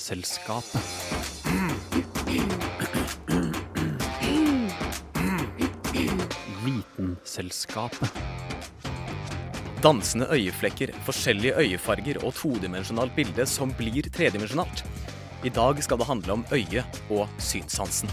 Vitenselskapet. 0.00 0.80
Vitenselskapet. 6.64 8.08
Dansende 9.82 10.26
øyeflekker, 10.32 10.94
forskjellige 11.04 11.52
øyefarger 11.56 12.24
og 12.24 12.32
todimensjonalt 12.34 13.12
bilde 13.16 13.46
som 13.46 13.74
blir 13.76 14.08
tredimensjonalt. 14.08 14.84
I 15.44 15.52
dag 15.52 15.84
skal 15.84 16.00
det 16.00 16.08
handle 16.08 16.32
om 16.32 16.46
øyet 16.52 17.02
og 17.10 17.28
synssansen. 17.38 18.08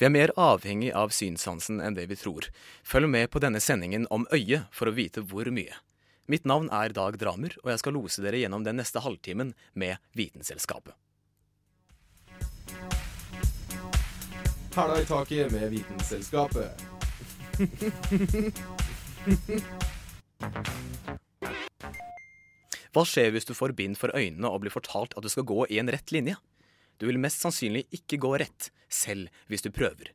Vi 0.00 0.06
er 0.08 0.12
mer 0.14 0.30
avhengig 0.40 0.94
av 0.96 1.10
synssansen 1.12 1.76
enn 1.84 1.92
det 1.92 2.06
vi 2.08 2.16
tror. 2.16 2.46
Følg 2.88 3.04
med 3.12 3.28
på 3.28 3.40
denne 3.44 3.60
sendingen 3.60 4.06
om 4.08 4.24
øyet 4.32 4.72
for 4.72 4.88
å 4.88 4.94
vite 4.96 5.20
hvor 5.20 5.44
mye. 5.52 5.76
Mitt 6.24 6.48
navn 6.48 6.70
er 6.72 6.94
Dag 6.96 7.18
Dramer, 7.20 7.52
og 7.60 7.68
jeg 7.68 7.82
skal 7.82 7.92
lose 7.98 8.24
dere 8.24 8.40
gjennom 8.40 8.64
den 8.64 8.80
neste 8.80 9.02
halvtimen 9.04 9.52
med 9.76 10.00
Vitenselskapet. 10.16 10.96
Hæla 14.72 14.96
i 15.02 15.04
taket 15.04 15.52
med 15.52 15.68
Vitenselskapet. 15.74 16.80
Hva 22.96 23.04
skjer 23.04 23.34
hvis 23.36 23.44
du 23.44 23.52
får 23.52 23.76
bind 23.76 24.00
for 24.00 24.16
øynene 24.16 24.48
og 24.48 24.64
blir 24.64 24.72
fortalt 24.72 25.12
at 25.12 25.20
du 25.20 25.28
skal 25.28 25.44
gå 25.44 25.68
i 25.68 25.76
en 25.82 25.92
rett 25.92 26.08
linje? 26.08 26.40
Du 27.00 27.06
vil 27.08 27.16
mest 27.16 27.40
sannsynlig 27.40 27.86
ikke 27.96 28.18
gå 28.20 28.34
rett, 28.42 28.68
selv 28.92 29.32
hvis 29.48 29.64
du 29.64 29.70
prøver. 29.72 30.12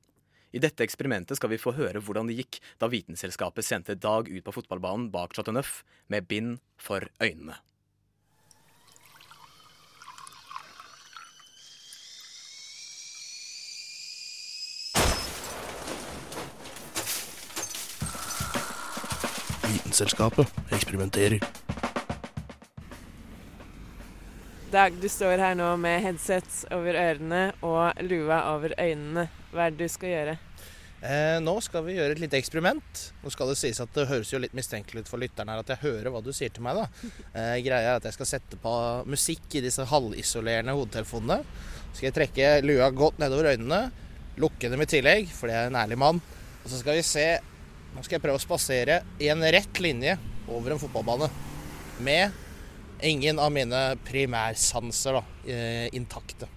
I 0.54 0.62
dette 0.62 0.86
eksperimentet 0.86 1.40
skal 1.40 1.50
vi 1.50 1.58
få 1.60 1.74
høre 1.76 2.00
hvordan 2.00 2.30
det 2.30 2.38
gikk 2.38 2.60
da 2.80 2.88
Vitenselskapet 2.88 3.66
sendte 3.66 3.98
Dag 3.98 4.30
ut 4.30 4.46
på 4.46 4.54
fotballbanen 4.54 5.10
bak 5.12 5.34
Chateauneuf 5.34 5.82
med 6.08 6.30
bind 6.30 6.60
for 6.78 7.10
øynene. 7.18 7.58
Vitenselskapet 19.66 20.66
eksperimenterer. 20.70 21.65
Dag, 24.76 24.92
du 25.00 25.06
står 25.08 25.40
her 25.40 25.54
nå 25.56 25.70
med 25.80 26.02
headset 26.04 26.66
over 26.76 26.98
ørene 27.00 27.44
og 27.64 28.02
lua 28.04 28.42
over 28.52 28.74
øynene. 28.76 29.24
Hva 29.54 29.70
er 29.70 29.72
det 29.72 29.86
du 29.88 29.94
skal 29.94 30.12
gjøre? 30.12 30.34
Eh, 31.00 31.38
nå 31.40 31.54
skal 31.64 31.86
vi 31.86 31.96
gjøre 31.96 32.18
et 32.18 32.20
lite 32.20 32.36
eksperiment. 32.42 33.04
Nå 33.24 33.32
skal 33.32 33.54
det 33.54 33.56
sies 33.62 33.80
at 33.80 33.94
det 33.96 34.10
høres 34.10 34.34
jo 34.34 34.42
litt 34.44 34.58
mistenkelig 34.58 35.06
ut 35.06 35.14
for 35.14 35.24
lytteren 35.24 35.54
her 35.54 35.64
at 35.64 35.72
jeg 35.72 35.84
hører 35.86 36.12
hva 36.12 36.20
du 36.26 36.28
sier 36.36 36.52
til 36.52 36.68
meg. 36.68 36.82
da. 36.82 37.08
Eh, 37.32 37.56
greia 37.64 37.94
er 37.94 38.02
at 38.02 38.10
jeg 38.10 38.18
skal 38.18 38.32
sette 38.34 38.60
på 38.60 38.76
musikk 39.08 39.48
i 39.56 39.64
disse 39.64 39.88
halvisolerende 39.94 40.76
hodetelefonene. 40.76 41.40
Så 41.86 42.02
skal 42.02 42.10
jeg 42.10 42.20
trekke 42.20 42.54
lua 42.68 42.92
godt 42.92 43.24
nedover 43.24 43.54
øynene, 43.56 43.84
lukke 44.44 44.76
dem 44.76 44.84
i 44.84 44.92
tillegg, 44.92 45.32
for 45.32 45.48
det 45.48 45.56
er 45.56 45.72
en 45.72 45.84
ærlig 45.86 46.02
mann. 46.04 46.20
Og 46.66 46.68
så 46.68 46.84
skal 46.84 47.00
vi 47.00 47.12
se 47.16 47.30
Nå 47.96 48.04
skal 48.04 48.18
jeg 48.18 48.28
prøve 48.28 48.42
å 48.42 48.44
spasere 48.44 49.06
i 49.24 49.32
en 49.32 49.40
rett 49.56 49.80
linje 49.80 50.18
over 50.52 50.74
en 50.76 50.82
fotballbane. 50.82 51.32
Med 52.04 52.44
ingen 53.04 53.40
av 53.42 53.52
mine 53.54 53.82
primærsanser 54.08 55.20
da, 55.20 55.24
eh, 55.50 55.88
intakte. 55.98 56.48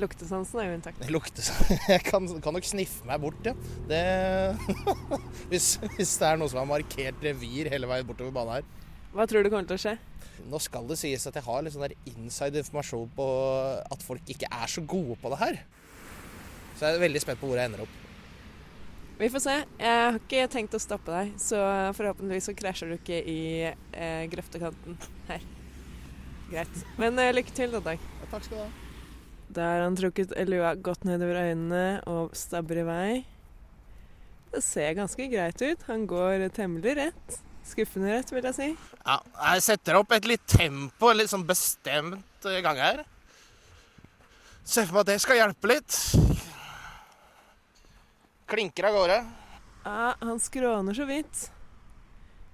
Luktesansen 0.00 0.60
er 0.62 0.70
jo 0.70 0.76
intakt. 0.78 1.02
Luktesansen. 1.14 1.80
Jeg 1.94 2.04
kan, 2.06 2.28
kan 2.44 2.56
nok 2.56 2.68
sniffe 2.68 3.08
meg 3.08 3.20
bort, 3.22 3.40
ja. 3.44 3.52
Det, 3.88 4.04
hvis, 5.52 5.74
hvis 5.98 6.14
det 6.20 6.30
er 6.30 6.40
noe 6.40 6.52
som 6.52 6.62
har 6.62 6.70
markert 6.70 7.20
revir 7.24 7.70
hele 7.72 7.90
veien 7.90 8.08
bortover 8.08 8.34
banen 8.34 8.60
her. 8.60 8.70
Hva 9.12 9.28
tror 9.28 9.44
du 9.44 9.52
kommer 9.52 9.68
til 9.68 9.76
å 9.76 9.82
skje? 9.82 9.98
Nå 10.48 10.58
skal 10.62 10.86
det 10.88 10.96
sies 10.98 11.26
at 11.28 11.36
jeg 11.36 11.44
har 11.44 11.60
litt 11.62 11.74
sånn 11.74 11.84
der 11.84 11.96
inside 12.08 12.62
informasjon 12.62 13.10
på 13.14 13.26
at 13.84 14.04
folk 14.04 14.32
ikke 14.32 14.48
er 14.48 14.70
så 14.72 14.82
gode 14.88 15.18
på 15.20 15.32
det 15.34 15.42
her. 15.42 15.60
Så 16.78 16.88
jeg 16.88 16.96
er 16.96 17.04
veldig 17.04 17.22
spent 17.22 17.42
på 17.42 17.50
hvor 17.50 17.60
jeg 17.60 17.68
ender 17.68 17.84
opp. 17.84 17.98
Vi 19.20 19.28
får 19.30 19.42
se. 19.44 19.52
Jeg 19.78 19.98
har 20.00 20.16
ikke 20.18 20.46
tenkt 20.50 20.74
å 20.74 20.80
stoppe 20.82 21.12
deg, 21.12 21.34
så 21.38 21.60
forhåpentligvis 21.94 22.48
så 22.48 22.54
krasjer 22.58 22.90
du 22.90 22.96
ikke 22.96 23.20
i 23.20 23.42
eh, 23.68 24.24
grøftekanten 24.32 24.96
her. 25.28 25.44
Greit. 26.52 26.80
Men 27.00 27.16
uh, 27.16 27.30
lykke 27.32 27.54
til 27.56 27.72
da, 27.72 27.80
Dag. 27.92 28.08
Ja, 28.20 28.30
takk 28.34 28.46
skal 28.46 28.58
du 28.58 28.64
ha. 28.66 28.70
Da 29.52 29.68
har 29.68 29.82
han 29.84 29.96
trukket 29.96 30.32
lua 30.48 30.74
godt 30.80 31.04
nedover 31.04 31.42
øynene 31.42 32.00
og 32.08 32.32
stabber 32.36 32.80
i 32.80 32.84
vei. 32.88 33.12
Det 34.52 34.60
ser 34.64 34.94
ganske 34.96 35.26
greit 35.32 35.60
ut. 35.64 35.84
Han 35.88 36.06
går 36.08 36.46
temmelig 36.56 36.94
rett. 36.96 37.38
Skuffende 37.64 38.10
rett, 38.12 38.32
vil 38.32 38.44
jeg 38.48 38.56
si. 38.56 38.68
Ja, 39.04 39.18
jeg 39.52 39.64
setter 39.64 39.96
opp 40.00 40.12
et 40.12 40.26
litt 40.28 40.44
tempo, 40.50 41.08
en 41.08 41.20
litt 41.20 41.30
sånn 41.30 41.46
bestemt 41.48 42.48
eh, 42.48 42.60
gang 42.64 42.80
her. 42.80 43.02
Ser 44.64 44.88
for 44.88 44.98
meg 44.98 45.04
at 45.04 45.12
det 45.12 45.18
skal 45.22 45.40
hjelpe 45.40 45.70
litt. 45.70 45.98
Klinker 48.52 48.90
av 48.90 48.98
gårde. 48.98 49.18
Ja, 49.86 50.12
han 50.20 50.42
skråner 50.42 50.96
så 50.96 51.08
vidt. 51.08 51.46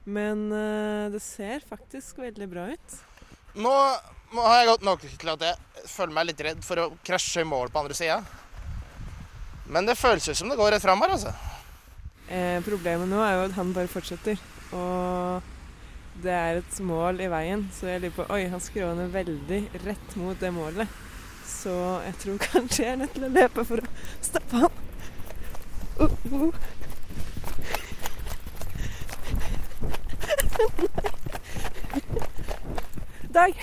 Men 0.08 0.48
eh, 0.54 1.10
det 1.12 1.22
ser 1.24 1.66
faktisk 1.66 2.22
veldig 2.22 2.50
bra 2.52 2.68
ut. 2.74 2.98
Nå, 3.58 3.70
har 4.38 4.60
jeg 4.60 4.68
gått 4.68 4.84
nok 4.86 5.00
til 5.02 5.30
at 5.32 5.40
jeg 5.42 5.88
føler 5.90 6.14
meg 6.14 6.28
litt 6.28 6.42
redd 6.46 6.60
for 6.62 6.78
å 6.78 6.92
krasje 7.06 7.42
i 7.42 7.48
mål 7.48 7.68
på 7.74 7.80
andre 7.82 7.96
sida. 7.98 8.18
Men 9.68 9.86
det 9.88 9.96
føles 9.98 10.28
ut 10.30 10.38
som 10.38 10.48
det 10.52 10.58
går 10.60 10.70
rett 10.76 10.84
fram 10.84 11.00
her, 11.02 11.10
altså. 11.16 11.32
Eh, 12.28 12.58
problemet 12.62 13.08
nå 13.10 13.18
er 13.24 13.32
jo 13.34 13.46
at 13.48 13.56
han 13.56 13.74
bare 13.74 13.90
fortsetter. 13.90 14.36
Og 14.76 15.42
det 16.22 16.34
er 16.34 16.60
et 16.60 16.74
mål 16.86 17.20
i 17.24 17.30
veien, 17.32 17.62
så 17.74 17.86
jeg 17.90 18.00
lurer 18.04 18.16
på 18.20 18.28
Oi, 18.36 18.42
han 18.52 18.62
skråner 18.62 19.06
veldig 19.12 19.60
rett 19.88 20.10
mot 20.20 20.38
det 20.38 20.50
målet. 20.54 20.88
Så 21.48 21.74
jeg 22.06 22.14
tror 22.22 22.36
kanskje 22.52 22.84
jeg 22.84 22.92
er 22.94 23.00
nødt 23.02 23.14
til 23.18 23.26
å 23.26 23.36
løpe 23.40 23.60
for 23.66 23.78
å 23.82 23.86
stoppe 24.22 24.54
han. 24.62 24.74
Uh, 25.98 26.12
uh. 26.30 26.54
Dag. 33.38 33.54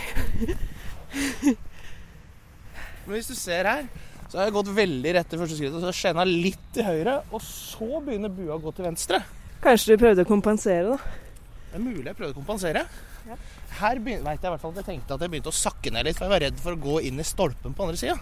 Men 3.05 3.13
hvis 3.13 3.27
du 3.29 3.35
ser 3.37 3.67
her, 3.67 3.87
så 4.29 4.39
har 4.39 4.47
jeg 4.47 4.55
gått 4.55 4.69
veldig 4.77 5.11
rett 5.17 5.27
til 5.29 5.41
første 5.41 5.57
skrittet, 5.57 5.77
og 5.77 5.83
så 5.83 5.91
skjena 5.93 6.23
litt 6.27 6.63
til 6.73 6.87
høyre, 6.87 7.17
og 7.29 7.43
så 7.43 7.99
begynner 8.05 8.31
bua 8.33 8.55
å 8.55 8.61
gå 8.63 8.71
til 8.75 8.87
venstre. 8.87 9.19
Kanskje 9.65 9.93
du 9.93 10.01
prøvde 10.01 10.25
å 10.25 10.29
kompensere, 10.29 10.95
da. 10.95 10.97
Det 11.65 11.77
er 11.77 11.83
mulig 11.83 12.07
jeg 12.07 12.17
prøvde 12.17 12.33
å 12.33 12.39
kompensere. 12.39 12.85
Ja. 13.25 13.37
Her 13.81 13.99
vet 13.99 14.23
jeg 14.23 14.47
i 14.47 14.53
hvert 14.53 14.63
fall 14.63 14.73
at 14.73 14.81
jeg 14.81 14.89
tenkte 14.93 15.17
at 15.17 15.25
jeg 15.25 15.33
begynte 15.33 15.51
å 15.51 15.59
sakke 15.59 15.91
ned 15.93 16.07
litt, 16.07 16.17
for 16.17 16.27
jeg 16.27 16.33
var 16.35 16.43
redd 16.45 16.63
for 16.63 16.77
å 16.77 16.83
gå 16.87 16.95
inn 17.09 17.19
i 17.19 17.27
stolpen 17.27 17.75
på 17.75 17.85
andre 17.85 17.99
sida. 17.99 18.17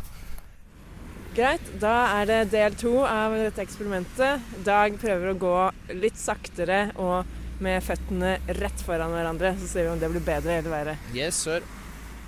Greit, 1.34 1.70
da 1.81 1.96
er 2.20 2.28
det 2.30 2.40
del 2.53 2.75
to 2.78 2.96
av 3.09 3.34
dette 3.38 3.64
eksperimentet. 3.64 4.52
Dag 4.66 4.97
prøver 5.02 5.31
å 5.31 5.40
gå 5.41 5.56
litt 6.02 6.20
saktere 6.22 6.88
og 7.02 7.30
med 7.62 7.84
føttene 7.86 8.38
rett 8.59 8.84
foran 8.86 9.14
hverandre. 9.14 9.53
Så 9.62 9.69
ser 9.69 9.88
vi 9.88 9.94
om 9.94 10.02
det 10.02 10.09
blir 10.14 10.25
bedre 10.25 10.59
eller 10.59 10.74
verre. 10.74 10.97
Yes, 11.14 11.44
sir. 11.46 11.66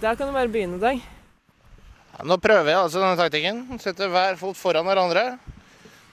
Da 0.02 0.14
kan 0.16 0.30
du 0.30 0.36
bare 0.36 0.52
begynne, 0.52 0.80
Dag. 0.82 1.02
Ja, 2.16 2.24
nå 2.28 2.38
prøver 2.40 2.72
jeg 2.72 2.80
altså 2.80 3.02
denne 3.02 3.20
taktikken. 3.20 3.64
Setter 3.82 4.12
hver 4.12 4.38
fot 4.40 4.60
foran 4.60 4.88
hverandre. 4.88 5.26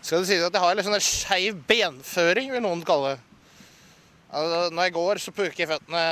Skal 0.02 0.22
du 0.22 0.26
si 0.26 0.38
at 0.40 0.50
jeg 0.50 0.62
har 0.62 0.74
litt 0.74 0.86
sånn 0.88 0.98
skeiv 1.02 1.60
benføring, 1.68 2.50
vil 2.50 2.64
noen 2.64 2.82
kalle 2.86 3.14
det. 3.14 3.20
Altså, 4.32 4.60
når 4.72 4.88
jeg 4.88 4.94
går, 4.96 5.20
så 5.22 5.34
puker 5.36 5.60
jeg 5.60 5.70
føttene 5.70 6.04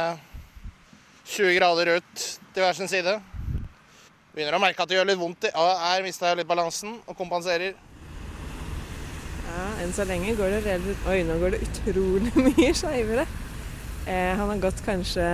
20 1.30 1.56
grader 1.56 1.94
ut 1.96 2.24
til 2.54 2.62
hver 2.62 2.76
sin 2.76 2.90
side. 2.90 3.16
Begynner 4.34 4.54
å 4.58 4.62
merke 4.62 4.84
at 4.84 4.90
det 4.90 4.98
gjør 4.98 5.08
litt 5.10 5.18
vondt. 5.18 5.48
Ja, 5.50 5.64
her 5.88 6.04
mista 6.06 6.30
jeg 6.30 6.42
litt 6.42 6.50
balansen 6.50 7.00
og 7.08 7.16
kompenserer. 7.18 7.74
Ja, 9.50 9.64
Enn 9.82 9.94
så 9.96 10.06
lenge 10.06 10.36
går 10.38 10.52
det 10.54 10.60
relativt 10.64 11.08
Oi, 11.10 11.22
nå 11.26 11.38
går 11.40 11.56
det 11.56 11.62
utrolig 11.66 12.32
mye 12.46 12.70
skeivere. 12.76 13.26
Eh, 14.06 14.34
han 14.38 14.46
har 14.46 14.62
gått 14.62 14.84
kanskje 14.86 15.26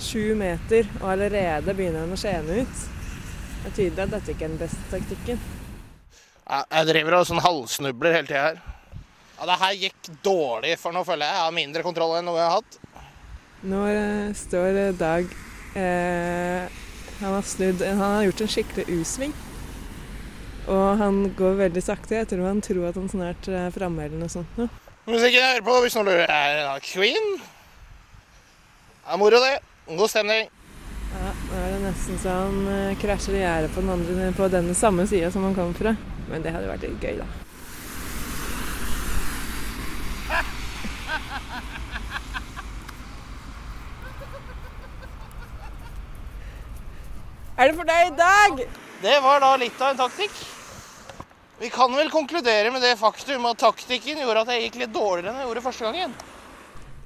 sju 0.00 0.34
meter, 0.38 0.88
og 1.00 1.08
allerede 1.14 1.74
begynner 1.76 2.04
han 2.04 2.14
å 2.14 2.20
skjene 2.20 2.60
ut. 2.62 2.84
Det 3.60 3.70
er 3.70 3.76
tydelig 3.76 4.04
at 4.04 4.12
dette 4.14 4.34
ikke 4.34 4.46
er 4.46 4.52
den 4.52 4.60
beste 4.60 4.92
taktikken. 4.92 5.40
Ja, 6.50 6.62
jeg 6.64 6.88
driver 6.90 7.18
og 7.20 7.26
sånn 7.28 7.42
halvsnubler 7.44 8.16
hele 8.16 8.28
tida 8.28 8.44
her. 8.48 8.62
Ja, 9.40 9.48
det 9.48 9.58
her 9.60 9.76
gikk 9.86 10.08
dårlig, 10.24 10.74
for 10.80 10.92
nå 10.92 11.04
føler 11.08 11.26
jeg 11.26 11.36
jeg 11.36 11.44
har 11.46 11.56
mindre 11.56 11.84
kontroll 11.84 12.16
enn 12.18 12.26
noe 12.28 12.40
jeg 12.40 12.48
har 12.48 12.58
hatt. 12.58 12.78
Nå 13.70 13.84
eh, 13.92 14.32
står 14.36 14.78
eh, 14.80 14.94
Dag 14.96 15.26
eh, 15.76 16.80
han, 17.20 17.34
har 17.34 17.44
snudd, 17.44 17.84
han 17.84 18.00
har 18.00 18.26
gjort 18.26 18.42
en 18.44 18.52
skikkelig 18.54 18.98
U-sving. 19.00 19.34
Og 20.68 20.98
han 21.00 21.22
går 21.38 21.56
veldig 21.64 21.82
sakte. 21.82 22.18
Jeg 22.20 22.28
tror 22.30 22.46
han 22.46 22.60
tror 22.64 22.90
at 22.90 22.98
han 23.00 23.08
snart 23.10 23.48
er 23.48 23.72
framme 23.74 24.04
eller 24.04 24.20
noe 24.20 24.32
sånt. 24.32 24.58
nå. 24.58 24.68
Musikken 25.08 25.40
jeg 25.40 25.54
hører 25.54 25.66
på, 25.66 25.74
hvis 25.82 25.96
noen 25.96 26.10
lurer, 26.10 26.30
er 26.30 26.62
da 26.66 26.74
Queen. 26.84 27.28
Det 29.00 29.14
er 29.14 29.18
moro, 29.18 29.40
det. 29.42 29.56
God 29.88 30.10
stemning. 30.12 30.50
Ja, 31.10 31.30
nå 31.34 31.58
er 31.58 31.70
det 31.72 31.78
nesten 31.82 32.18
så 32.22 32.34
han 32.44 32.58
eh, 32.70 32.98
krasjer 33.00 33.34
i 33.34 33.40
gjerdet 33.42 33.72
på 33.74 33.82
den 33.82 33.90
andre 33.96 34.28
på 34.36 34.46
denne 34.52 34.74
samme 34.78 35.06
sida 35.10 35.32
som 35.34 35.42
han 35.48 35.56
kom 35.56 35.72
fra. 35.74 35.96
Men 36.30 36.44
det 36.44 36.52
hadde 36.54 36.70
vært 36.70 36.84
litt 36.86 37.02
gøy, 37.02 37.16
da. 37.18 37.26
Er 47.60 47.68
det 47.68 47.76
for 47.76 47.84
deg 47.84 48.06
i 48.08 48.12
dag? 48.16 48.60
Det 49.00 49.20
var 49.24 49.40
da 49.40 49.54
litt 49.56 49.80
av 49.80 49.94
en 49.94 50.00
taktikk. 50.02 50.34
Vi 51.60 51.68
kan 51.72 51.92
vel 51.96 52.10
konkludere 52.12 52.72
med 52.72 52.82
det 52.84 52.98
faktum 53.00 53.46
at 53.48 53.60
taktikken 53.60 54.20
gjorde 54.20 54.42
at 54.44 54.52
jeg 54.52 54.66
gikk 54.66 54.76
litt 54.82 54.92
dårligere 54.92 55.32
enn 55.32 55.40
jeg 55.40 55.48
gjorde 55.48 55.62
første 55.64 55.86
gangen. 55.86 56.14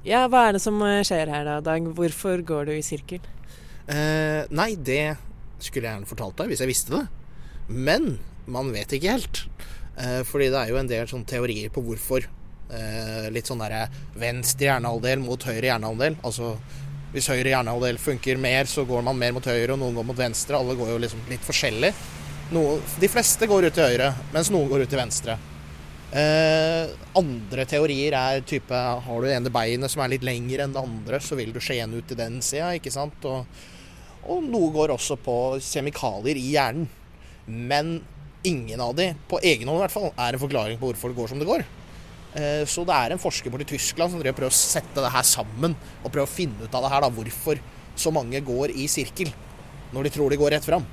Ja, 0.06 0.25
hva 0.31 0.49
er 0.49 0.56
det 0.56 0.62
som 0.62 0.82
eh, 0.85 1.02
skjer 1.06 1.31
her 1.32 1.46
da, 1.46 1.61
Dag? 1.64 1.87
Hvorfor 1.96 2.43
går 2.46 2.69
du 2.69 2.75
i 2.75 2.82
sirkel? 2.85 3.23
Eh, 3.87 4.43
nei, 4.50 4.75
det 4.75 5.17
skulle 5.62 5.87
jeg 5.87 5.94
gjerne 5.94 6.11
fortalt 6.11 6.38
deg 6.41 6.50
hvis 6.50 6.62
jeg 6.64 6.70
visste 6.70 6.96
det. 6.96 7.05
Men 7.70 8.17
man 8.50 8.75
vet 8.75 8.93
ikke 8.94 9.14
helt. 9.14 9.44
Eh, 9.94 10.20
fordi 10.26 10.50
det 10.50 10.61
er 10.61 10.73
jo 10.75 10.81
en 10.82 10.90
del 10.90 11.06
sånne 11.11 11.31
teorier 11.31 11.70
på 11.73 11.82
hvorfor. 11.87 12.26
Eh, 12.75 13.31
litt 13.31 13.49
sånn 13.49 13.62
derre 13.62 13.87
venstre 14.19 14.67
hjernehalvdel 14.67 15.23
mot 15.23 15.47
høyre 15.47 15.70
hjernehalvdel. 15.70 16.19
Altså 16.26 16.56
hvis 17.14 17.31
høyre 17.31 17.52
hjernehalvdel 17.52 17.99
funker 18.02 18.38
mer, 18.43 18.66
så 18.66 18.82
går 18.87 19.05
man 19.06 19.19
mer 19.19 19.34
mot 19.37 19.46
høyre, 19.46 19.76
og 19.76 19.78
noen 19.78 19.94
går 19.94 20.06
mot 20.08 20.19
venstre. 20.19 20.58
Alle 20.58 20.75
går 20.75 20.90
jo 20.90 21.00
liksom 21.05 21.20
litt 21.31 21.44
forskjellig. 21.46 21.93
Noe, 22.55 22.81
de 23.00 23.11
fleste 23.11 23.46
går 23.49 23.69
ut 23.69 23.76
til 23.76 23.87
høyre, 23.87 24.08
mens 24.34 24.50
noen 24.50 24.66
går 24.70 24.82
ut 24.82 24.90
til 24.90 24.99
venstre. 24.99 25.37
Eh, 26.14 26.90
andre 27.19 27.64
teorier 27.66 28.14
er 28.14 28.44
type 28.46 28.70
Har 28.76 29.25
du 29.25 29.26
ene 29.26 29.50
beinet 29.50 29.90
som 29.90 30.05
er 30.05 30.12
litt 30.12 30.26
lengre 30.26 30.62
enn 30.62 30.75
det 30.75 30.82
andre, 30.82 31.19
så 31.22 31.38
vil 31.38 31.55
du 31.55 31.58
skjene 31.62 31.99
ut 31.99 32.11
til 32.11 32.19
den 32.19 32.40
sida, 32.44 32.72
ikke 32.75 32.93
sant. 32.94 33.31
Og, 33.31 33.46
og 34.26 34.50
noe 34.50 34.75
går 34.75 34.94
også 34.94 35.19
på 35.22 35.38
kjemikalier 35.62 36.38
i 36.38 36.50
hjernen. 36.56 36.90
Men 37.46 37.96
ingen 38.44 38.82
av 38.82 38.94
de, 38.99 39.12
på 39.31 39.38
egen 39.43 39.70
hånd 39.70 39.78
i 39.78 39.84
hvert 39.87 39.94
fall, 39.94 40.11
er 40.19 40.34
en 40.34 40.43
forklaring 40.43 40.82
på 40.82 40.90
hvorfor 40.90 41.14
det 41.14 41.19
går 41.22 41.31
som 41.31 41.43
det 41.43 41.49
går. 41.49 41.66
Eh, 42.34 42.64
Så 42.66 42.84
det 42.84 42.94
er 42.94 43.14
en 43.14 43.22
forsker 43.22 43.52
borti 43.52 43.69
Tyskland 43.76 44.10
som 44.10 44.20
prøver 44.20 44.48
å 44.48 44.54
sette 44.54 45.00
det 45.00 45.12
her 45.14 45.22
sammen 45.22 45.76
og 46.02 46.10
prøve 46.10 46.26
å 46.26 46.34
finne 46.34 46.66
ut 46.66 46.75
av 46.75 46.82
det 46.82 46.90
her, 46.90 47.04
da, 47.04 47.10
hvorfor 47.10 47.60
så 47.94 48.10
mange 48.10 48.40
går 48.42 48.75
i 48.75 48.88
sirkel 48.90 49.31
når 49.94 50.08
de 50.08 50.10
tror 50.10 50.31
de 50.31 50.38
går 50.40 50.50
rett 50.56 50.66
fram. 50.66 50.86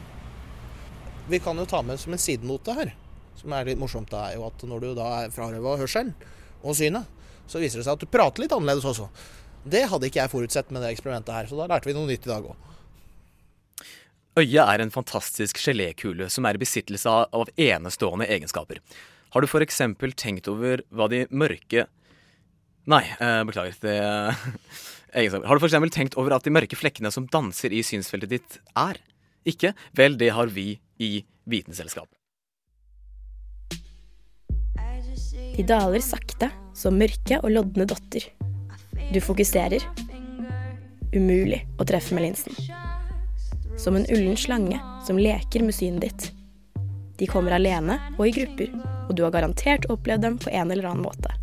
Vi 1.29 1.39
kan 1.41 1.57
jo 1.57 1.65
ta 1.65 1.81
med 1.81 1.99
som 1.99 2.13
en 2.13 2.21
sidenote 2.21 2.75
her, 2.77 2.93
som 3.39 3.53
er 3.53 3.65
litt 3.65 3.79
morsomt, 3.81 4.11
det 4.11 4.19
er 4.19 4.35
jo 4.37 4.45
at 4.45 4.61
når 4.67 4.83
du 4.83 4.89
da 4.97 5.07
er 5.23 5.33
frarøva 5.33 5.79
hørselen 5.81 6.13
og 6.61 6.75
synet, 6.77 7.07
så 7.49 7.61
viser 7.61 7.81
det 7.81 7.87
seg 7.87 7.97
at 7.97 8.03
du 8.03 8.11
prater 8.11 8.43
litt 8.43 8.53
annerledes 8.53 8.85
også. 8.85 9.07
Det 9.65 9.87
hadde 9.89 10.09
ikke 10.09 10.21
jeg 10.21 10.31
forutsett 10.33 10.69
med 10.69 10.83
det 10.85 10.91
eksperimentet 10.93 11.33
her, 11.33 11.49
så 11.49 11.57
da 11.57 11.67
lærte 11.71 11.89
vi 11.89 11.95
noe 11.97 12.09
nytt 12.09 12.27
i 12.27 12.31
dag 12.31 12.45
òg. 12.45 12.67
Øyet 14.41 14.61
er 14.63 14.79
en 14.79 14.93
fantastisk 14.93 15.57
gelékule 15.59 16.29
som 16.31 16.45
er 16.47 16.55
i 16.55 16.61
besittelse 16.61 17.11
av 17.11 17.49
enestående 17.59 18.29
egenskaper. 18.31 18.79
Har 19.31 19.41
du 19.43 19.47
f.eks. 19.47 19.81
tenkt 20.19 20.49
over 20.51 20.83
hva 20.91 21.07
de 21.11 21.25
mørke 21.31 21.87
Nei, 22.89 23.03
eh, 23.21 23.43
beklager. 23.45 23.75
Det 23.77 23.93
egenskaper. 25.21 25.45
Har 25.47 25.59
du 25.59 25.65
f.eks. 25.65 25.93
tenkt 25.93 26.17
over 26.17 26.33
at 26.33 26.47
de 26.47 26.53
mørke 26.53 26.75
flekkene 26.75 27.11
som 27.13 27.27
danser 27.29 27.71
i 27.71 27.83
synsfeltet 27.85 28.31
ditt, 28.31 28.57
er? 28.73 28.97
Ikke? 29.45 29.75
Vel, 29.97 30.17
det 30.17 30.31
har 30.33 30.49
vi 30.49 30.73
i 30.97 31.11
Vitenselskapet. 31.45 32.17
De 35.51 35.63
daler 35.67 36.01
sakte, 36.01 36.49
som 36.73 36.97
mørke 36.97 37.37
og 37.43 37.51
lodne 37.53 37.85
dotter. 37.85 38.25
Du 39.11 39.19
fokuserer. 39.21 39.83
Umulig 41.11 41.59
å 41.77 41.85
treffe 41.85 42.15
med 42.15 42.25
linsen. 42.29 42.55
Som 43.77 43.97
en 43.99 44.07
ullen 44.09 44.37
slange 44.39 44.79
som 45.05 45.19
leker 45.19 45.65
med 45.65 45.75
synet 45.75 46.07
ditt. 46.07 46.31
De 47.19 47.27
kommer 47.29 47.53
alene 47.53 47.99
og 48.17 48.25
i 48.25 48.33
grupper, 48.33 48.71
og 49.11 49.17
du 49.19 49.25
har 49.27 49.33
garantert 49.35 49.89
opplevd 49.91 50.23
dem 50.23 50.37
på 50.39 50.51
en 50.55 50.71
eller 50.71 50.87
annen 50.87 51.03
måte. 51.03 51.35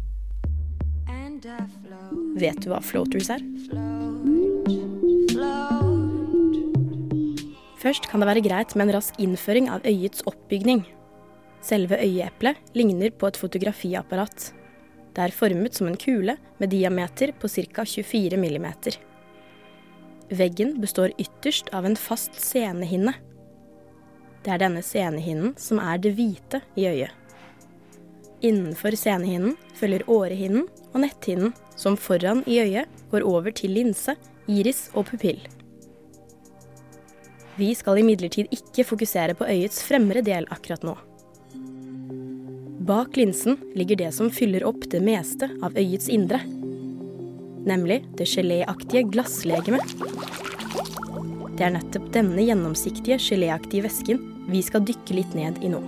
Vet 2.38 2.62
du 2.64 2.70
hva 2.72 2.80
floaters 2.82 3.28
er? 3.34 3.42
Først 7.78 8.08
kan 8.10 8.22
det 8.22 8.28
være 8.30 8.42
greit 8.42 8.74
med 8.74 8.88
en 8.88 8.96
rask 8.96 9.18
innføring 9.22 9.68
av 9.70 9.84
øyets 9.86 10.24
oppbygning. 10.26 10.82
Selve 11.62 11.98
øyeeplet 12.00 12.58
ligner 12.78 13.12
på 13.14 13.28
et 13.28 13.38
fotografiapparat. 13.38 14.52
Det 15.14 15.24
er 15.24 15.34
formet 15.34 15.74
som 15.74 15.90
en 15.90 15.98
kule 15.98 16.36
med 16.58 16.72
diameter 16.74 17.32
på 17.38 17.50
ca. 17.50 17.84
24 17.84 18.38
mm. 18.38 18.66
Veggen 20.38 20.76
består 20.82 21.14
ytterst 21.18 21.70
av 21.74 21.86
en 21.86 21.96
fast 21.98 22.38
senehinne. 22.42 23.14
Det 24.44 24.54
er 24.54 24.62
denne 24.62 24.82
senehinnen 24.86 25.54
som 25.58 25.80
er 25.82 25.98
det 26.02 26.14
hvite 26.18 26.62
i 26.78 26.86
øyet. 26.90 27.27
Innenfor 28.40 28.94
senehinnen 28.94 29.56
følger 29.75 30.05
årehinnen 30.06 30.69
og 30.93 31.00
netthinnen, 31.02 31.55
som 31.79 31.96
foran 31.99 32.44
i 32.46 32.61
øyet 32.62 32.90
går 33.11 33.26
over 33.26 33.55
til 33.55 33.75
linse, 33.75 34.14
iris 34.46 34.88
og 34.94 35.08
pupill. 35.11 35.40
Vi 37.58 37.73
skal 37.75 37.99
imidlertid 37.99 38.52
ikke 38.55 38.87
fokusere 38.87 39.35
på 39.35 39.49
øyets 39.50 39.82
fremre 39.82 40.23
del 40.23 40.46
akkurat 40.55 40.87
nå. 40.87 40.94
Bak 42.88 43.19
linsen 43.19 43.58
ligger 43.76 43.99
det 44.00 44.12
som 44.17 44.31
fyller 44.32 44.62
opp 44.64 44.87
det 44.93 45.02
meste 45.05 45.50
av 45.67 45.75
øyets 45.76 46.06
indre. 46.08 46.38
Nemlig 47.67 48.05
det 48.17 48.31
geléaktige 48.31 49.02
glasslegemet. 49.11 49.82
Det 51.58 51.67
er 51.67 51.75
nettopp 51.75 52.06
denne 52.14 52.46
gjennomsiktige 52.46 53.19
geléaktige 53.19 53.85
væsken 53.88 54.23
vi 54.49 54.62
skal 54.62 54.87
dykke 54.87 55.19
litt 55.19 55.35
ned 55.37 55.58
i 55.67 55.75
nå. 55.75 55.82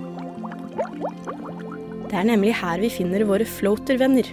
Det 2.10 2.18
er 2.18 2.26
nemlig 2.26 2.56
her 2.58 2.80
vi 2.82 2.88
finner 2.90 3.22
våre 3.22 3.46
floatervenner. 3.46 4.26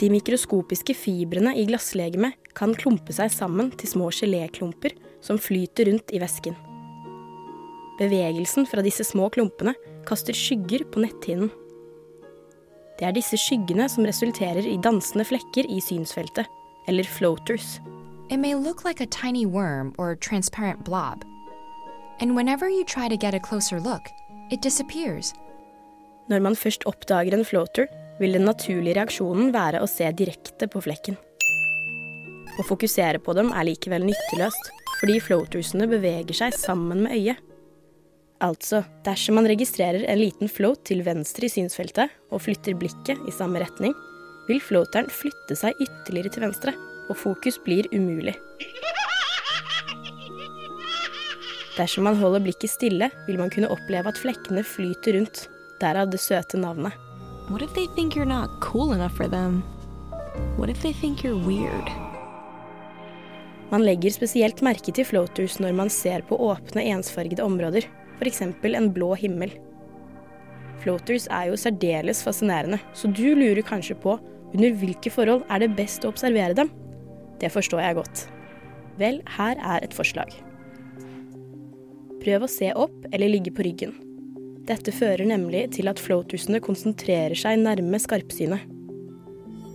De 0.00 0.08
mikroskopiske 0.08 0.94
fibrene 0.96 1.52
i 1.60 1.66
glasslegemet 1.68 2.38
kan 2.56 2.72
klumpe 2.78 3.12
seg 3.12 3.28
sammen 3.34 3.68
til 3.76 3.90
små 3.90 4.08
geléklumper 4.16 4.94
som 5.24 5.36
flyter 5.40 5.90
rundt 5.90 6.14
i 6.16 6.20
væsken. 6.22 6.56
Bevegelsen 8.00 8.64
fra 8.66 8.82
disse 8.82 9.04
små 9.06 9.28
klumpene 9.36 9.76
kaster 10.08 10.34
skygger 10.36 10.86
på 10.88 11.04
netthinnen. 11.04 11.52
Det 12.96 13.06
er 13.10 13.14
disse 13.14 13.36
skyggene 13.38 13.90
som 13.92 14.06
resulterer 14.08 14.64
i 14.64 14.80
dansende 14.80 15.26
flekker 15.28 15.68
i 15.68 15.82
synsfeltet, 15.84 16.48
eller 16.88 17.04
floaters. 17.04 17.78
It 18.30 18.40
may 18.40 18.54
look 18.54 18.84
like 18.84 19.02
a 19.02 19.06
tiny 19.06 19.44
worm 19.44 19.92
or 19.98 20.16
transparent 20.16 20.84
blob. 20.84 21.24
And 22.20 22.36
whenever 22.36 22.68
you 22.68 22.84
try 22.84 23.08
to 23.08 23.16
get 23.16 23.34
a 23.34 23.40
closer 23.40 23.80
look, 23.80 24.10
it 24.50 24.62
disappears. 24.62 25.34
Når 26.30 26.40
man 26.40 26.56
først 26.56 26.86
oppdager 26.86 27.34
en 27.34 27.44
floater, 27.44 27.88
vil 28.20 28.36
den 28.36 28.46
naturlige 28.46 28.94
reaksjonen 28.96 29.50
være 29.54 29.82
å 29.82 29.88
se 29.90 30.06
direkte 30.16 30.68
på 30.70 30.82
flekken. 30.84 31.18
Å 32.54 32.64
fokusere 32.68 33.18
på 33.18 33.34
dem 33.34 33.50
er 33.50 33.66
likevel 33.66 34.06
nytteløst, 34.06 34.70
fordi 35.00 35.18
floatersene 35.20 35.88
beveger 35.90 36.38
seg 36.38 36.54
sammen 36.56 37.02
med 37.04 37.18
øyet. 37.18 37.42
Altså, 38.44 38.82
dersom 39.06 39.38
man 39.38 39.48
registrerer 39.50 40.06
en 40.10 40.20
liten 40.20 40.50
float 40.50 40.84
til 40.88 41.02
venstre 41.06 41.48
i 41.48 41.52
synsfeltet 41.52 42.12
og 42.30 42.42
flytter 42.46 42.78
blikket 42.78 43.20
i 43.26 43.34
samme 43.34 43.62
retning, 43.62 43.94
vil 44.48 44.62
floateren 44.62 45.10
flytte 45.10 45.56
seg 45.58 45.76
ytterligere 45.82 46.34
til 46.34 46.46
venstre, 46.46 46.74
og 47.10 47.18
fokus 47.20 47.58
blir 47.64 47.88
umulig. 47.92 48.36
Dersom 51.74 52.04
man 52.06 52.18
holder 52.20 52.44
blikket 52.44 52.70
stille, 52.70 53.10
vil 53.26 53.38
man 53.40 53.50
kunne 53.50 53.70
oppleve 53.72 54.10
at 54.10 54.18
flekkene 54.20 54.62
flyter 54.62 55.16
rundt, 55.18 55.48
derav 55.82 56.10
det 56.12 56.20
søte 56.22 56.60
navnet. 56.60 56.94
What 57.50 57.62
if 57.62 57.74
they 57.74 57.86
think 57.96 58.14
you're 58.14 58.28
not 58.28 58.60
cool 58.60 58.92
enough 58.94 59.16
for 59.16 59.28
them? 59.28 59.62
What 60.56 60.70
if 60.70 60.80
they 60.82 60.92
think 60.92 61.24
you're 61.24 61.40
weird? 61.46 61.90
Man 63.72 63.82
legger 63.82 64.14
spesielt 64.14 64.62
merke 64.62 64.94
til 64.94 65.06
floaters 65.08 65.58
når 65.58 65.74
man 65.74 65.90
ser 65.90 66.22
på 66.28 66.38
åpne, 66.38 66.84
ensfargede 66.94 67.42
områder, 67.42 67.88
f.eks. 68.20 68.42
en 68.44 68.92
blå 68.94 69.14
himmel. 69.18 69.50
Floaters 70.84 71.26
er 71.26 71.50
jo 71.50 71.58
særdeles 71.58 72.22
fascinerende, 72.22 72.78
så 72.94 73.10
du 73.10 73.34
lurer 73.34 73.62
kanskje 73.66 73.98
på 73.98 74.18
under 74.54 74.78
hvilke 74.78 75.10
forhold 75.10 75.42
er 75.50 75.64
det 75.64 75.74
best 75.74 76.04
å 76.04 76.14
observere 76.14 76.54
dem? 76.54 76.70
Det 77.42 77.50
forstår 77.50 77.82
jeg 77.82 77.98
godt. 77.98 78.26
Vel, 79.00 79.22
her 79.36 79.58
er 79.58 79.82
et 79.82 79.96
forslag. 79.96 80.30
Prøv 82.24 82.46
å 82.46 82.48
se 82.48 82.70
opp 82.72 83.04
eller 83.12 83.28
ligge 83.28 83.52
på 83.52 83.66
ryggen. 83.66 83.92
Dette 84.64 84.94
fører 84.96 85.26
nemlig 85.28 85.66
til 85.76 85.90
at 85.90 86.00
floatersene 86.00 86.62
konsentrerer 86.64 87.36
seg 87.36 87.60
nærme 87.60 88.00
skarpsynet. 88.00 88.64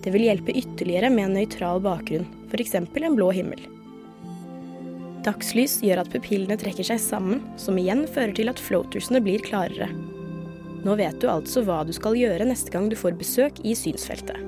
Det 0.02 0.14
vil 0.16 0.26
hjelpe 0.26 0.56
ytterligere 0.58 1.12
med 1.14 1.28
en 1.28 1.36
nøytral 1.38 1.84
bakgrunn, 1.84 2.26
f.eks. 2.50 2.74
en 2.80 3.18
blå 3.20 3.30
himmel. 3.36 3.62
Dagslys 5.28 5.78
gjør 5.86 6.02
at 6.02 6.10
pupillene 6.10 6.58
trekker 6.58 6.88
seg 6.88 7.02
sammen, 7.04 7.44
som 7.60 7.78
igjen 7.78 8.08
fører 8.10 8.34
til 8.34 8.50
at 8.50 8.62
floatersene 8.64 9.22
blir 9.22 9.44
klarere. 9.46 9.92
Nå 10.88 10.96
vet 10.98 11.20
du 11.22 11.28
altså 11.30 11.62
hva 11.68 11.84
du 11.86 11.94
skal 11.94 12.18
gjøre 12.18 12.48
neste 12.50 12.74
gang 12.74 12.90
du 12.90 12.98
får 12.98 13.20
besøk 13.20 13.62
i 13.68 13.76
synsfeltet. 13.78 14.40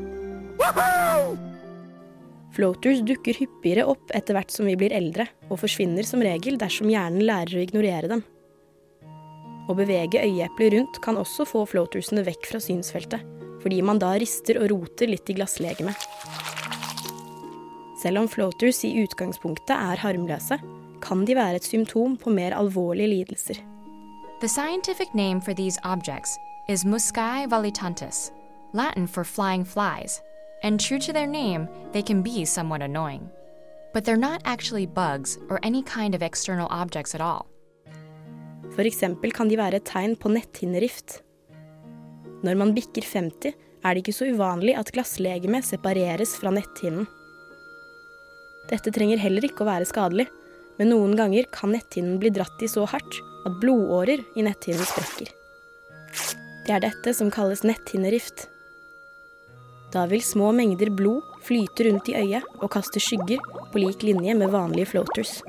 Floaters 2.51 2.99
dukker 3.07 3.37
hyppigere 3.39 3.85
opp 3.87 4.11
etter 4.15 4.35
hvert 4.35 4.51
som 4.51 4.67
vi 4.67 4.75
blir 4.79 4.91
eldre, 4.95 5.27
og 5.47 5.61
forsvinner 5.61 6.07
som 6.07 6.23
regel 6.23 6.59
dersom 6.59 6.89
hjernen 6.91 7.23
lærer 7.23 7.59
å 7.59 7.63
ignorere 7.63 8.11
dem. 8.11 8.23
Å 9.71 9.75
bevege 9.77 10.23
øyeeplet 10.25 10.73
rundt 10.73 10.99
kan 11.05 11.19
også 11.19 11.45
få 11.47 11.63
floatersene 11.69 12.25
vekk 12.27 12.49
fra 12.49 12.59
synsfeltet, 12.59 13.23
fordi 13.63 13.79
man 13.85 14.01
da 14.01 14.15
rister 14.19 14.59
og 14.59 14.71
roter 14.73 15.11
litt 15.11 15.29
i 15.31 15.37
glasslegemet. 15.37 15.95
Selv 18.01 18.23
om 18.23 18.27
floaters 18.27 18.81
i 18.87 18.95
utgangspunktet 19.03 19.75
er 19.75 20.01
harmløse, 20.01 20.57
kan 21.01 21.23
de 21.25 21.37
være 21.37 21.61
et 21.61 21.67
symptom 21.69 22.17
på 22.17 22.33
mer 22.33 22.55
alvorlige 22.57 23.13
lidelser. 23.13 23.61
The 24.41 24.49
scientific 24.49 25.13
name 25.13 25.39
for 25.39 25.53
these 25.53 25.79
objects 25.83 26.37
is 26.67 26.83
Muscae 26.83 27.47
valitantis, 27.47 28.31
Latin 28.73 29.07
for 29.07 29.23
flying 29.23 29.63
flies, 29.63 30.19
and 30.63 30.79
true 30.79 30.99
to 30.99 31.13
their 31.13 31.27
name, 31.27 31.67
they 31.91 32.01
can 32.01 32.21
be 32.21 32.45
somewhat 32.45 32.81
annoying. 32.81 33.29
But 33.93 34.05
they're 34.05 34.17
not 34.17 34.41
actually 34.45 34.85
bugs 34.85 35.37
or 35.49 35.59
any 35.63 35.83
kind 35.83 36.15
of 36.15 36.21
external 36.21 36.67
objects 36.69 37.15
at 37.15 37.21
all. 37.21 37.47
Eksempel 38.81 39.33
kan 39.35 39.49
de 39.49 39.57
være 39.59 39.77
et 39.77 39.85
tegn 39.85 40.15
på 40.15 40.31
netthinnerift. 40.31 41.21
Når 42.41 42.55
man 42.57 42.73
bikker 42.73 43.05
50, 43.05 43.53
er 43.83 43.93
det 43.93 44.01
ikke 44.01 44.15
så 44.15 44.29
uvanlig 44.31 44.73
at 44.79 44.89
glasslegemet 44.95 45.67
separeres 45.67 46.33
fra 46.39 46.53
netthinnen. 46.55 47.05
Dette 48.71 48.93
trenger 48.95 49.21
heller 49.21 49.45
ikke 49.45 49.65
å 49.65 49.69
være 49.69 49.89
skadelig, 49.89 50.27
men 50.79 50.89
noen 50.93 51.13
ganger 51.19 51.49
kan 51.53 51.73
netthinnen 51.75 52.17
bli 52.21 52.31
dratt 52.33 52.63
i 52.63 52.69
så 52.71 52.87
hardt 52.89 53.19
at 53.45 53.59
blodårer 53.61 54.23
i 54.37 54.45
netthinnen 54.47 54.87
sprekker. 54.87 55.29
Det 56.65 56.73
er 56.73 56.83
dette 56.87 57.13
som 57.17 57.29
kalles 57.33 57.65
netthinnerift. 57.67 58.47
Da 59.91 60.05
vil 60.07 60.23
små 60.23 60.53
mengder 60.55 60.89
blod 60.95 61.25
flyte 61.43 61.89
rundt 61.89 62.09
i 62.11 62.15
øyet 62.15 62.45
og 62.61 62.71
kaste 62.71 63.01
skygger 63.03 63.41
på 63.73 63.81
lik 63.81 64.05
linje 64.07 64.35
med 64.39 64.53
vanlige 64.53 64.93
floaters. 64.93 65.41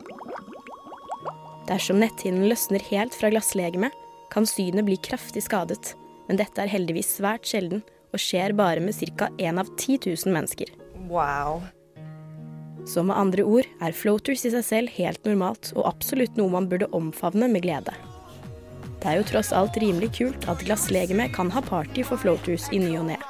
Dersom 1.68 2.00
netthinnen 2.02 2.48
løsner 2.50 2.82
helt 2.90 3.14
fra 3.14 3.30
glasslegemet, 3.30 3.94
kan 4.32 4.48
synet 4.48 4.86
bli 4.88 4.96
kraftig 5.04 5.44
skadet, 5.44 5.92
men 6.26 6.40
dette 6.40 6.62
er 6.62 6.70
heldigvis 6.72 7.18
svært 7.18 7.46
sjelden 7.46 7.84
og 8.12 8.20
skjer 8.20 8.54
bare 8.56 8.82
med 8.82 8.96
ca. 8.96 9.28
1 9.38 9.60
av 9.60 9.70
10 9.76 10.00
000 10.08 10.34
mennesker. 10.34 10.72
Wow. 11.08 11.62
Så 12.88 13.04
med 13.06 13.16
andre 13.16 13.44
ord 13.46 13.68
er 13.84 13.94
floaters 13.94 14.42
i 14.48 14.50
seg 14.54 14.64
selv 14.66 14.94
helt 14.96 15.22
normalt, 15.28 15.70
og 15.76 15.86
absolutt 15.86 16.34
noe 16.40 16.50
man 16.50 16.66
burde 16.70 16.90
omfavne 16.96 17.46
med 17.52 17.62
glede. 17.62 17.94
Det 19.02 19.10
er 19.10 19.20
jo 19.20 19.28
tross 19.28 19.52
alt 19.54 19.78
rimelig 19.82 20.12
kult 20.18 20.48
at 20.50 20.62
glasslegemet 20.66 21.34
kan 21.36 21.50
ha 21.54 21.62
party 21.62 22.02
for 22.06 22.18
floaters 22.18 22.68
i 22.74 22.82
ny 22.82 22.96
og 22.98 23.08
ne. 23.12 23.20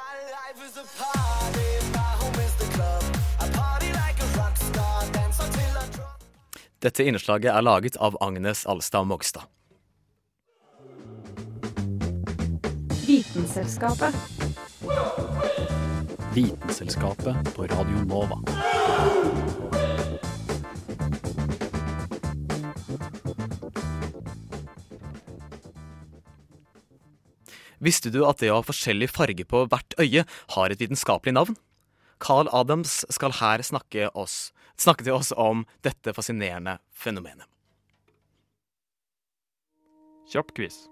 Dette 6.83 7.05
innslaget 7.07 7.47
er 7.47 7.63
laget 7.63 7.95
av 8.03 8.17
Agnes 8.19 8.65
Alstad 8.67 9.07
Mogstad. 9.07 9.45
Vitenselskapet. 13.07 14.17
Vitenselskapet 16.35 17.53
på 17.55 17.69
Radio 17.71 18.03
Nova. 18.09 18.41
Visste 27.79 28.11
du 28.11 28.25
at 28.27 28.43
det 28.43 28.51
å 28.51 28.59
ha 28.59 28.67
forskjellig 28.67 29.07
farge 29.07 29.47
på 29.47 29.63
hvert 29.71 29.95
øye 30.03 30.25
har 30.57 30.67
et 30.67 30.83
vitenskapelig 30.83 31.37
navn? 31.39 31.55
Carl 32.19 32.51
Adams 32.51 33.05
skal 33.11 33.39
her 33.39 33.63
snakke, 33.63 34.11
oss, 34.11 34.51
snakke 34.83 35.05
til 35.07 35.15
oss 35.15 35.31
om 35.39 35.65
dette 35.85 36.13
fascinerende 36.15 36.77
fenomenet. 36.91 37.47
Kjapp 40.33 40.53
quiz. 40.57 40.85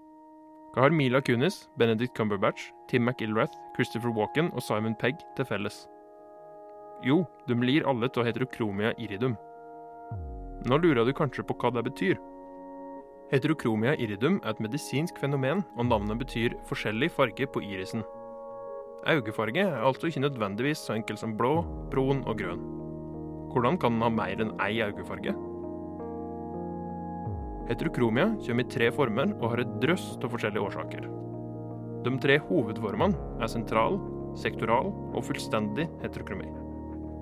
Hva 0.72 0.86
har 0.86 0.94
Mila 0.94 1.20
Kunis, 1.20 1.66
Benedict 1.76 2.14
Cumberbatch, 2.16 2.70
Tim 2.88 3.04
McIlrath, 3.04 3.56
Christopher 3.76 4.12
Walken 4.16 4.48
og 4.52 4.62
Simon 4.64 4.94
Pegg 4.96 5.18
til 5.36 5.48
felles? 5.48 5.82
Jo, 7.04 7.24
de 7.48 7.56
lir 7.58 7.84
alle 7.88 8.08
av 8.08 8.28
heterokromia 8.28 8.92
iridum. 9.02 9.34
Nå 10.70 10.78
lurer 10.78 11.04
du 11.04 11.12
kanskje 11.16 11.44
på 11.44 11.56
hva 11.58 11.72
det 11.74 11.82
betyr? 11.88 12.20
Heterokromia 13.32 13.96
iridum 14.00 14.38
er 14.44 14.52
et 14.52 14.62
medisinsk 14.62 15.18
fenomen, 15.20 15.64
og 15.76 15.88
navnet 15.88 16.20
betyr 16.22 16.54
forskjellig 16.68 17.10
farge 17.16 17.48
på 17.50 17.64
irisen. 17.64 18.04
Øyefarge 19.08 19.64
er 19.66 19.82
altså 19.82 20.06
ikke 20.06 20.28
nødvendigvis 20.28 20.86
så 20.86 20.94
enkel 20.94 21.18
som 21.18 21.34
blå, 21.36 21.62
brun 21.90 22.22
og 22.22 22.38
grønn. 22.38 22.62
Hvordan 23.52 23.76
kan 23.78 23.96
den 23.96 24.04
ha 24.04 24.08
mer 24.12 24.40
enn 24.40 24.54
ei 24.64 24.80
øyefarge? 24.80 25.34
Heterokromia 27.68 28.32
kommer 28.46 28.64
i 28.64 28.72
tre 28.72 28.88
former 28.92 29.34
og 29.38 29.52
har 29.52 29.62
et 29.62 29.76
drøss 29.84 30.16
av 30.18 30.32
forskjellige 30.32 30.64
årsaker. 30.66 31.06
De 32.02 32.12
tre 32.24 32.38
hovedformene 32.48 33.38
er 33.44 33.52
sentral, 33.52 34.00
sektoral 34.40 34.90
og 35.12 35.22
fullstendig 35.28 35.86
heterokromi. 36.02 36.48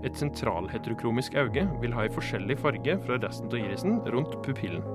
Et 0.07 0.17
sentralheterokromisk 0.17 1.35
øye 1.37 1.67
vil 1.83 1.93
ha 1.93 2.07
en 2.07 2.15
forskjellig 2.15 2.57
farge 2.63 2.97
fra 3.05 3.19
resten 3.21 3.51
av 3.51 3.59
irisen 3.59 4.01
rundt 4.15 4.39
pupillen. 4.47 4.87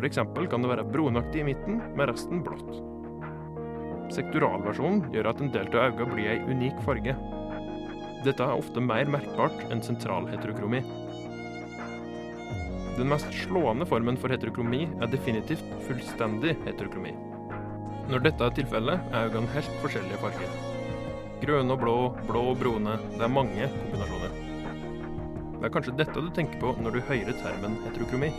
Eksempel 0.00 0.46
kan 0.46 0.62
det 0.62 0.70
være 0.70 0.86
brunaktig 0.86 1.42
i 1.42 1.48
midten, 1.50 1.80
med 1.98 2.08
resten 2.08 2.44
blått. 2.46 2.78
Sektoralversjonen 4.14 5.02
gjør 5.14 5.28
at 5.32 5.42
en 5.42 5.50
del 5.54 5.68
av 5.74 5.90
øynene 5.90 6.14
blir 6.14 6.30
ei 6.30 6.38
unik 6.46 6.78
farge. 6.86 7.16
Dette 8.20 8.44
er 8.44 8.52
ofte 8.52 8.82
mer 8.84 9.08
merkbart 9.08 9.62
enn 9.72 9.80
sentral 9.80 10.26
heterokromi. 10.28 10.82
Den 12.98 13.08
mest 13.08 13.30
slående 13.32 13.86
formen 13.88 14.18
for 14.20 14.28
heterokromi 14.28 14.82
er 15.00 15.08
definitivt 15.08 15.64
fullstendig 15.86 16.52
heterokromi. 16.66 17.14
Når 18.10 18.26
dette 18.26 18.44
er 18.44 18.52
tilfellet, 18.58 19.08
er 19.14 19.30
øynene 19.30 19.54
helt 19.54 19.80
forskjellige 19.80 20.20
farger. 20.20 20.52
Grønne 21.40 21.72
og 21.72 21.80
blå, 21.80 21.96
blå 22.28 22.44
og 22.50 22.60
brune, 22.60 22.98
det 23.14 23.24
er 23.24 23.32
mange 23.32 23.70
kombinasjoner. 23.78 24.36
Det 25.54 25.64
er 25.64 25.74
kanskje 25.78 25.96
dette 25.96 26.26
du 26.26 26.28
tenker 26.36 26.60
på 26.60 26.76
når 26.84 26.98
du 26.98 27.02
hører 27.08 27.40
termen 27.40 27.80
heterokromi. 27.86 28.32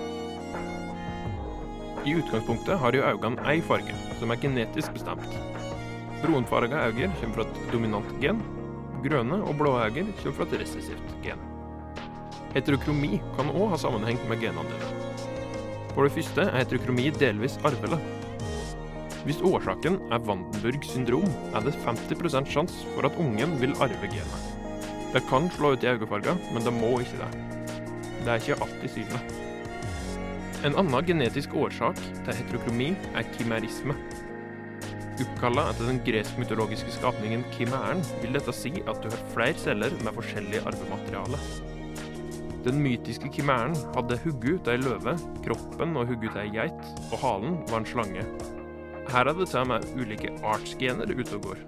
I 2.05 2.17
utgangspunktet 2.21 2.77
har 2.81 2.93
jo 2.97 3.05
øynene 3.05 3.49
ei 3.49 3.65
farge, 3.65 3.97
som 4.21 4.29
er 4.29 4.41
genetisk 4.45 4.93
bestemt. 4.93 5.37
Brunfarga 6.21 6.85
øyne 6.91 7.09
kommer 7.17 7.39
fra 7.39 7.49
et 7.49 7.61
dominant 7.73 8.17
gen. 8.21 8.45
Grønne 9.01 9.41
og 9.41 9.57
blå 9.57 9.73
øyne 9.81 10.13
kommer 10.19 10.35
fra 10.37 10.45
et 10.45 10.59
resessivt 10.61 11.13
gen. 11.23 11.41
Heterokromi 12.53 13.17
kan 13.37 13.49
òg 13.49 13.71
ha 13.73 13.79
sammenheng 13.79 14.19
med 14.29 14.41
genandelen. 14.43 15.05
For 15.95 16.05
det 16.05 16.13
første 16.15 16.45
er 16.45 16.59
heterokromi 16.61 17.09
delvis 17.15 17.57
arvelig. 17.67 17.99
Hvis 19.25 19.41
årsaken 19.45 19.99
er 20.13 20.23
Vandenburg 20.25 20.85
syndrom, 20.85 21.27
er 21.53 21.65
det 21.65 21.75
50% 21.85 22.49
sjanse 22.49 22.93
for 22.95 23.05
at 23.09 23.17
ungen 23.21 23.57
vil 23.61 23.75
arve 23.83 24.09
genet. 24.09 24.47
Det 25.13 25.21
kan 25.29 25.49
slå 25.57 25.73
ut 25.75 25.83
i 25.83 25.91
øyefarger, 25.91 26.37
men 26.53 26.63
det 26.65 26.73
må 26.73 26.99
ikke 26.99 27.19
det. 27.19 27.31
Det 28.21 28.29
er 28.29 28.39
ikke 28.39 28.61
alltid 28.63 28.95
synlig. 28.95 29.21
En 30.65 30.77
annen 30.77 31.05
genetisk 31.05 31.53
årsak 31.57 31.97
til 31.97 32.37
heterokromi 32.37 32.91
er 33.17 33.29
kimerisme. 33.33 33.97
Oppkalla 35.21 35.67
etter 35.69 35.85
den 35.85 35.99
gresk-mytologiske 36.05 36.93
skapningen 36.95 37.43
kimæren, 37.53 37.99
vil 38.23 38.33
dette 38.33 38.53
si 38.55 38.71
at 38.89 39.01
du 39.03 39.09
har 39.11 39.25
flere 39.33 39.57
celler 39.59 39.93
med 40.01 40.15
forskjellig 40.17 40.61
arvemateriale. 40.65 41.39
Den 42.65 42.79
mytiske 42.81 43.29
kimæren 43.33 43.75
hadde 43.95 44.17
hugget 44.23 44.61
ut 44.61 44.69
ei 44.71 44.79
løve, 44.81 45.13
kroppen 45.45 45.97
og 45.97 46.09
hugget 46.09 46.31
ut 46.31 46.39
ei 46.41 46.47
geit, 46.53 46.87
og 47.11 47.19
halen 47.21 47.59
var 47.69 47.81
en 47.81 47.89
slange. 47.89 48.25
Her 49.11 49.29
er 49.29 49.37
det 49.37 49.49
til 49.51 49.61
og 49.61 49.69
med 49.73 49.85
ulike 49.97 50.31
artsgener 50.45 51.13
ute 51.13 51.37
og 51.37 51.45
går. 51.49 51.61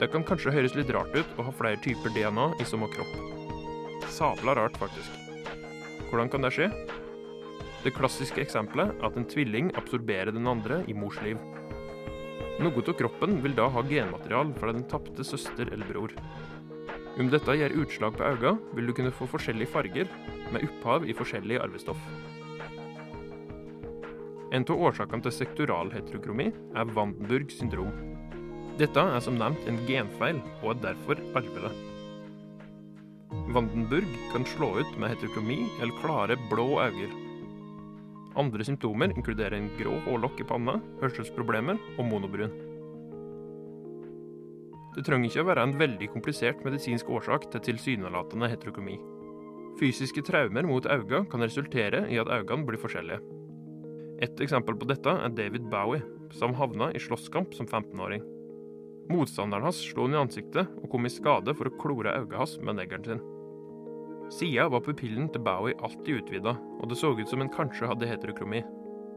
Det 0.00 0.08
kan 0.12 0.24
kanskje 0.26 0.52
høres 0.52 0.76
litt 0.76 0.92
rart 0.96 1.12
ut 1.16 1.36
å 1.36 1.48
ha 1.48 1.58
flere 1.60 1.80
typer 1.84 2.12
DNA 2.16 2.50
i 2.60 2.68
samme 2.68 2.88
kropp. 2.92 3.20
Sabla 4.12 4.56
rart, 4.60 4.76
faktisk. 4.80 5.23
Hvordan 6.14 6.28
kan 6.30 6.44
det 6.46 6.52
skje? 6.54 6.66
Det 7.82 7.90
klassiske 7.96 8.38
eksempelet 8.38 8.92
er 8.94 9.06
at 9.08 9.16
en 9.18 9.24
tvilling 9.26 9.72
absorberer 9.74 10.30
den 10.30 10.46
andre 10.46 10.76
i 10.86 10.92
mors 10.94 11.16
liv. 11.24 11.40
Noe 12.62 12.70
av 12.70 12.92
kroppen 12.94 13.40
vil 13.42 13.56
da 13.58 13.64
ha 13.66 13.82
genmaterial 13.82 14.52
fra 14.54 14.70
den 14.76 14.84
tapte 14.86 15.26
søster 15.26 15.72
eller 15.74 15.88
bror. 15.88 16.14
Om 17.18 17.32
dette 17.32 17.56
gjør 17.58 17.74
utslag 17.82 18.14
på 18.14 18.28
øynene, 18.28 18.52
vil 18.78 18.86
du 18.86 18.94
kunne 18.94 19.10
få 19.16 19.26
forskjellige 19.32 19.72
farger, 19.72 20.12
med 20.54 20.68
opphav 20.68 21.02
i 21.02 21.16
forskjellig 21.18 21.58
arvestoff. 21.64 22.06
En 24.54 24.62
av 24.70 24.84
årsakene 24.86 25.26
til 25.26 25.34
sektoral 25.34 25.90
heterokromi 25.96 26.52
er 26.54 26.94
Vandenburg 26.94 27.50
syndrom. 27.50 27.90
Dette 28.78 29.02
er 29.02 29.18
som 29.26 29.34
nevnt 29.42 29.66
en 29.66 29.82
genfeil, 29.90 30.38
og 30.62 30.76
er 30.76 30.80
derfor 30.92 31.26
arvelig. 31.34 31.74
Vandenburg 33.54 34.08
kan 34.32 34.44
slå 34.48 34.72
ut 34.80 34.98
med 34.98 35.12
heterokromi 35.12 35.60
eller 35.80 36.00
klare 36.00 36.36
blå 36.50 36.66
øyne. 36.82 37.10
Andre 38.36 38.64
symptomer 38.66 39.12
inkluderer 39.14 39.54
en 39.58 39.70
grå 39.78 39.94
hårlokk 40.08 40.40
i 40.42 40.46
panna, 40.48 40.80
hørselsproblemer 41.02 41.78
og 41.98 42.08
monobrun. 42.08 42.54
Det 44.94 45.04
trenger 45.06 45.30
ikke 45.30 45.42
å 45.42 45.48
være 45.50 45.66
en 45.66 45.76
veldig 45.78 46.08
komplisert 46.12 46.64
medisinsk 46.66 47.10
årsak 47.10 47.48
til 47.52 47.62
tilsynelatende 47.68 48.50
heterokromi. 48.50 48.98
Fysiske 49.78 50.22
traumer 50.26 50.66
mot 50.66 50.86
øynene 50.86 51.26
kan 51.30 51.42
resultere 51.42 52.04
i 52.10 52.18
at 52.22 52.30
øynene 52.30 52.66
blir 52.66 52.82
forskjellige. 52.82 53.22
Et 54.22 54.44
eksempel 54.46 54.78
på 54.78 54.86
dette 54.90 55.10
er 55.10 55.34
David 55.34 55.66
Bowie, 55.70 56.02
som 56.34 56.54
havna 56.58 56.92
i 56.94 57.02
slåsskamp 57.02 57.54
som 57.54 57.66
15-åring. 57.66 58.22
Motstanderen 59.12 59.66
hans 59.66 59.82
slo 59.84 60.06
han 60.06 60.14
i 60.16 60.20
ansiktet 60.22 60.70
og 60.80 60.88
kom 60.92 61.04
i 61.04 61.12
skade 61.12 61.52
for 61.56 61.68
å 61.68 61.76
klore 61.80 62.14
øyet 62.22 62.38
hans 62.38 62.56
med 62.64 62.78
neglen 62.78 63.04
sin. 63.04 63.20
Sida 64.32 64.70
var 64.72 64.80
pupillen 64.86 65.28
til 65.32 65.44
Bowie 65.44 65.76
alltid 65.84 66.22
utvida, 66.22 66.54
og 66.80 66.88
det 66.88 66.96
så 66.96 67.12
ut 67.12 67.28
som 67.28 67.44
en 67.44 67.52
kanskje 67.52 67.90
hadde 67.90 68.08
heterokromi. 68.08 68.62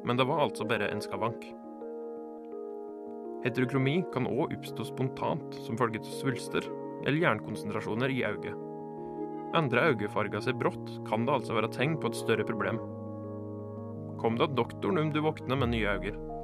Men 0.06 0.20
det 0.20 0.28
var 0.28 0.44
altså 0.44 0.68
bare 0.68 0.90
en 0.92 1.02
skavank. 1.02 1.48
Heterokromi 3.46 4.02
kan 4.12 4.28
òg 4.28 4.58
oppstå 4.58 4.90
spontant 4.90 5.56
som 5.64 5.80
følge 5.80 6.04
av 6.04 6.12
svulster 6.20 6.68
eller 7.06 7.22
jernkonsentrasjoner 7.22 8.12
i 8.12 8.24
øyet. 8.28 8.64
Endrer 9.56 9.94
øyefarga 9.94 10.42
seg 10.44 10.60
brått, 10.60 10.90
kan 11.08 11.24
det 11.26 11.38
altså 11.38 11.56
være 11.56 11.72
tegn 11.72 11.96
på 12.02 12.12
et 12.12 12.20
større 12.20 12.46
problem. 12.48 12.82
Kom 14.20 14.36
da 14.36 14.50
doktoren 14.52 15.00
om 15.00 15.14
du 15.14 15.22
våkner 15.24 15.56
med 15.62 15.72
nye 15.72 15.96
øyne. 15.96 16.37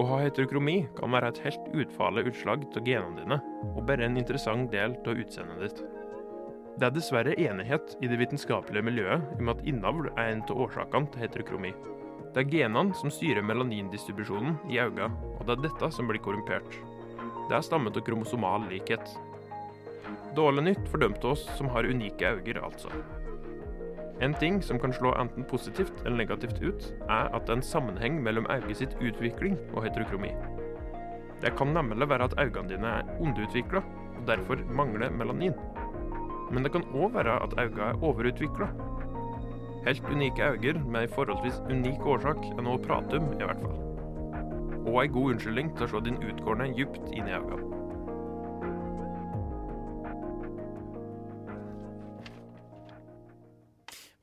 Å 0.00 0.04
ha 0.08 0.18
heterokromi 0.22 0.78
kan 0.96 1.12
være 1.12 1.28
et 1.28 1.38
helt 1.44 1.66
utfallet 1.76 2.30
utslag 2.30 2.62
av 2.72 2.86
genene 2.86 3.20
dine, 3.20 3.36
og 3.74 3.82
bare 3.84 4.06
en 4.06 4.16
interessant 4.16 4.70
del 4.72 4.94
av 4.96 5.18
utseendet 5.20 5.60
ditt. 5.60 5.82
Det 6.80 6.86
er 6.88 6.94
dessverre 6.94 7.34
enighet 7.36 7.98
i 8.00 8.08
det 8.08 8.16
vitenskapelige 8.22 8.86
miljøet 8.86 9.34
om 9.36 9.50
at 9.52 9.60
innavl 9.68 10.08
er 10.14 10.30
en 10.30 10.40
av 10.46 10.62
årsakene 10.64 11.12
til 11.12 11.26
heterokromi. 11.26 11.74
Det 12.32 12.46
er 12.46 12.52
genene 12.54 12.96
som 12.96 13.12
styrer 13.12 13.44
melanindistribusjonen 13.44 14.56
i 14.72 14.80
øynene, 14.80 15.10
og 15.36 15.44
det 15.44 15.58
er 15.58 15.64
dette 15.66 15.92
som 15.92 16.08
blir 16.08 16.22
korrumpert. 16.24 16.80
Det 17.50 17.58
er 17.58 17.66
stammet 17.66 17.98
av 17.98 18.06
kromosomal 18.06 18.70
likhet. 18.72 19.04
Dårlig 20.38 20.70
nytt 20.70 20.86
for 20.88 21.02
dem 21.02 21.18
av 21.20 21.34
oss 21.34 21.44
som 21.58 21.68
har 21.74 21.84
unike 21.84 22.38
øyne, 22.38 22.62
altså. 22.64 22.88
En 24.20 24.34
ting 24.34 24.62
som 24.62 24.78
kan 24.78 24.92
slå 24.92 25.14
enten 25.16 25.44
positivt 25.48 26.02
eller 26.04 26.16
negativt 26.16 26.62
ut, 26.62 26.88
er 27.08 27.30
at 27.32 27.46
det 27.46 27.54
er 27.54 27.56
en 27.56 27.62
sammenheng 27.64 28.18
mellom 28.22 28.46
øyet 28.52 28.76
sitt 28.76 28.96
utvikling 29.00 29.56
og 29.72 29.86
heterokromi. 29.86 30.34
Det 31.40 31.54
kan 31.56 31.72
nemlig 31.72 32.08
være 32.08 32.28
at 32.28 32.34
øynene 32.40 32.68
dine 32.68 32.86
er 32.86 33.08
underutvikla, 33.20 33.80
og 34.18 34.26
derfor 34.26 34.60
mangler 34.76 35.10
melanin. 35.10 35.54
Men 36.50 36.64
det 36.64 36.72
kan 36.72 36.84
òg 36.92 37.14
være 37.14 37.42
at 37.42 37.56
øynene 37.58 37.82
er 37.82 38.04
overutvikla. 38.04 38.68
Helt 39.86 40.04
unike 40.12 40.42
øyne 40.52 40.84
med 40.90 41.02
en 41.02 41.08
forholdsvis 41.08 41.62
unik 41.70 42.06
årsak 42.06 42.44
er 42.58 42.62
noe 42.62 42.76
å 42.76 42.84
prate 42.84 43.16
om, 43.16 43.32
i 43.32 43.44
hvert 43.44 43.64
fall. 43.64 43.78
Og 44.84 45.00
ei 45.00 45.08
god 45.08 45.34
unnskyldning 45.34 45.72
til 45.76 45.88
å 45.88 45.92
se 45.94 46.04
din 46.04 46.20
utgående 46.20 46.72
djupt 46.76 47.08
inn 47.16 47.28
i 47.28 47.38
øynene. 47.40 47.69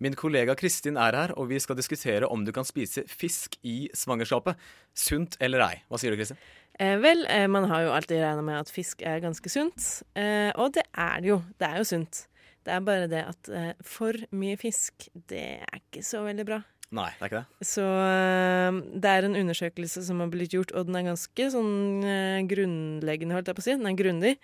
Min 0.04 0.16
kollega 0.18 0.54
Kristin 0.58 0.98
er 1.02 1.16
her, 1.18 1.34
og 1.40 1.50
vi 1.50 1.60
skal 1.62 1.78
diskutere 1.80 2.30
om 2.30 2.46
du 2.46 2.52
kan 2.54 2.68
spise 2.68 3.04
fisk 3.10 3.58
i 3.66 3.90
svangerskapet. 3.98 4.60
Sunt 4.94 5.40
eller 5.42 5.64
ei. 5.66 5.82
Hva 5.90 6.00
sier 6.02 6.14
du, 6.14 6.20
Kristin? 6.20 6.40
Eh, 6.78 6.96
vel, 7.02 7.26
eh, 7.34 7.48
man 7.50 7.66
har 7.72 7.88
jo 7.88 7.94
alltid 7.96 8.22
regna 8.22 8.46
med 8.46 8.60
at 8.60 8.72
fisk 8.74 9.02
er 9.02 9.24
ganske 9.24 9.50
sunt. 9.50 9.88
Eh, 10.14 10.52
og 10.56 10.76
det 10.78 10.86
er 10.94 11.22
det 11.24 11.32
jo. 11.32 11.42
Det 11.58 11.70
er 11.70 11.82
jo 11.82 11.90
sunt. 11.90 12.28
Det 12.68 12.76
er 12.76 12.84
bare 12.84 13.10
det 13.10 13.24
at 13.24 13.50
eh, 13.50 13.74
for 13.82 14.18
mye 14.36 14.58
fisk, 14.60 15.08
det 15.32 15.64
er 15.64 15.80
ikke 15.80 16.04
så 16.06 16.22
veldig 16.28 16.46
bra. 16.46 16.62
Nei, 16.96 17.10
det 17.18 17.26
er 17.26 17.32
ikke 17.32 17.42
det. 17.42 17.68
Så 17.68 17.84
eh, 17.84 18.80
det 19.02 19.12
er 19.12 19.28
en 19.28 19.38
undersøkelse 19.42 20.04
som 20.08 20.22
har 20.24 20.30
blitt 20.32 20.54
gjort, 20.56 20.72
og 20.78 20.88
den 20.88 21.00
er 21.00 21.10
ganske 21.10 21.48
sånn 21.54 22.04
eh, 22.06 22.42
grunnleggende, 22.48 23.36
holdt 23.36 23.50
jeg 23.50 23.58
på 23.58 23.64
å 23.64 23.68
si. 23.68 23.76
Den 23.80 23.90
er 23.90 23.98
grundig. 24.00 24.36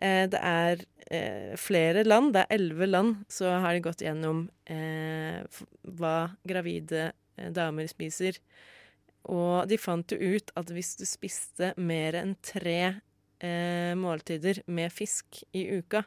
Eh, 0.00 0.24
det 0.32 0.40
er 0.40 0.82
eh, 1.12 1.54
flere 1.60 2.04
land, 2.06 2.32
det 2.34 2.46
er 2.46 2.56
elleve 2.56 2.88
land, 2.88 3.22
så 3.28 3.52
har 3.60 3.76
de 3.76 3.84
gått 3.84 4.04
gjennom 4.04 4.46
eh, 4.70 5.44
hva 6.00 6.16
gravide 6.48 7.10
damer 7.52 7.88
spiser. 7.90 8.40
Og 9.28 9.68
de 9.68 9.76
fant 9.80 10.12
jo 10.12 10.36
ut 10.36 10.52
at 10.56 10.72
hvis 10.72 10.94
du 10.96 11.04
spiste 11.08 11.74
mer 11.76 12.16
enn 12.22 12.34
tre 12.44 12.80
eh, 13.44 13.92
måltider 13.98 14.62
med 14.72 14.92
fisk 14.94 15.42
i 15.52 15.66
uka, 15.80 16.04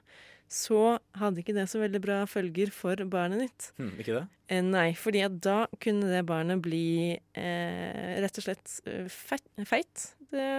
så 0.54 0.98
hadde 1.18 1.42
ikke 1.42 1.56
det 1.56 1.66
så 1.72 1.82
veldig 1.82 2.02
bra 2.04 2.18
følger 2.30 2.70
for 2.74 3.00
barnet 3.10 3.46
ditt. 3.46 3.70
Hmm, 3.80 3.94
ikke 4.02 4.18
det? 4.20 4.26
Eh, 4.54 4.62
nei, 4.66 4.90
fordi 4.98 5.24
at 5.26 5.38
da 5.46 5.64
kunne 5.82 6.10
det 6.12 6.26
barnet 6.30 6.62
bli 6.66 7.14
eh, 7.14 8.14
rett 8.22 8.38
og 8.42 8.46
slett 8.46 8.76
feit. 9.14 9.46
feit. 9.70 10.08
Det 10.34 10.50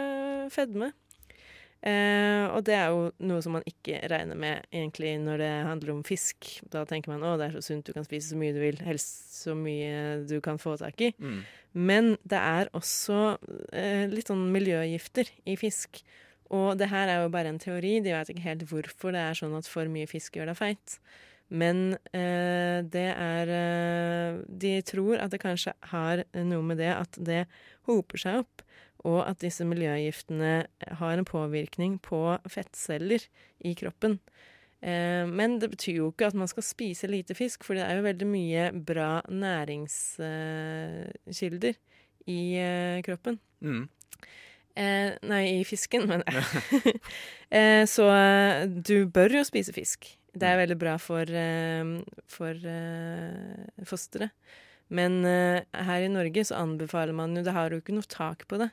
fedme. 0.54 0.92
Eh, 1.84 2.46
og 2.48 2.62
det 2.64 2.76
er 2.78 2.92
jo 2.94 3.10
noe 3.28 3.42
som 3.44 3.58
man 3.58 3.66
ikke 3.68 3.98
regner 4.08 4.38
med 4.40 4.62
egentlig 4.72 5.18
når 5.20 5.42
det 5.42 5.52
handler 5.68 5.92
om 5.92 6.04
fisk. 6.06 6.48
Da 6.72 6.86
tenker 6.88 7.12
man 7.12 7.26
å 7.26 7.34
det 7.40 7.50
er 7.50 7.58
så 7.58 7.66
sunt, 7.66 7.84
du 7.84 7.92
kan 7.96 8.06
spise 8.06 8.32
så 8.32 8.38
mye 8.40 8.54
du 8.56 8.62
vil, 8.62 8.80
helst 8.86 9.34
så 9.42 9.56
mye 9.58 10.22
du 10.24 10.38
kan 10.44 10.60
få 10.60 10.78
tak 10.80 11.04
i. 11.04 11.12
Mm. 11.20 11.42
Men 11.74 12.14
det 12.24 12.40
er 12.40 12.72
også 12.76 13.36
eh, 13.74 14.06
litt 14.08 14.30
sånn 14.32 14.46
miljøgifter 14.54 15.28
i 15.50 15.58
fisk. 15.60 16.00
Og 16.54 16.78
det 16.80 16.88
her 16.92 17.10
er 17.10 17.22
jo 17.24 17.32
bare 17.34 17.52
en 17.52 17.60
teori, 17.60 17.98
de 18.04 18.14
vet 18.14 18.32
ikke 18.32 18.46
helt 18.46 18.66
hvorfor 18.70 19.12
det 19.12 19.20
er 19.26 19.38
sånn 19.38 19.56
at 19.58 19.68
for 19.68 19.90
mye 19.90 20.08
fisk 20.08 20.38
gjør 20.38 20.52
deg 20.52 20.60
feit. 20.60 20.98
Men 21.52 21.98
eh, 22.16 22.80
det 22.88 23.08
er 23.12 23.50
eh, 23.52 24.38
De 24.48 24.78
tror 24.88 25.20
at 25.20 25.34
det 25.34 25.42
kanskje 25.42 25.74
har 25.92 26.24
noe 26.40 26.64
med 26.64 26.80
det 26.80 26.92
at 26.94 27.18
det 27.20 27.44
hoper 27.84 28.22
seg 28.22 28.40
opp, 28.40 28.63
og 29.04 29.28
at 29.28 29.42
disse 29.44 29.64
miljøgiftene 29.68 30.66
har 31.00 31.14
en 31.14 31.24
påvirkning 31.28 32.00
på 32.04 32.38
fettceller 32.50 33.20
i 33.64 33.74
kroppen. 33.78 34.18
Eh, 34.84 35.24
men 35.28 35.58
det 35.60 35.70
betyr 35.72 35.96
jo 36.02 36.10
ikke 36.12 36.26
at 36.28 36.38
man 36.38 36.48
skal 36.50 36.62
spise 36.66 37.06
lite 37.08 37.34
fisk, 37.36 37.64
for 37.64 37.74
det 37.76 37.84
er 37.86 37.94
jo 37.98 38.08
veldig 38.08 38.28
mye 38.28 38.72
bra 38.84 39.22
næringskilder 39.28 41.74
i 42.32 42.56
eh, 42.60 43.02
kroppen. 43.04 43.38
Mm. 43.64 43.88
Eh, 44.74 45.14
nei, 45.30 45.44
i 45.60 45.64
fisken, 45.64 46.08
men 46.10 46.22
eh, 47.54 47.86
Så 47.86 48.08
eh, 48.10 48.66
du 48.66 49.06
bør 49.06 49.30
jo 49.38 49.44
spise 49.46 49.72
fisk. 49.72 50.18
Det 50.34 50.48
er 50.48 50.58
veldig 50.64 50.78
bra 50.80 50.96
for, 50.98 51.22
eh, 51.30 51.84
for 52.26 52.54
eh, 52.66 53.84
fosteret. 53.86 54.30
Men 54.94 55.24
eh, 55.24 55.64
her 55.86 56.02
i 56.04 56.10
Norge 56.12 56.44
så 56.44 56.58
anbefaler 56.60 57.14
man 57.16 57.32
jo 57.38 57.42
Det 57.46 57.54
har 57.54 57.72
jo 57.72 57.78
ikke 57.80 57.94
noe 57.96 58.10
tak 58.10 58.44
på 58.50 58.58
det. 58.60 58.68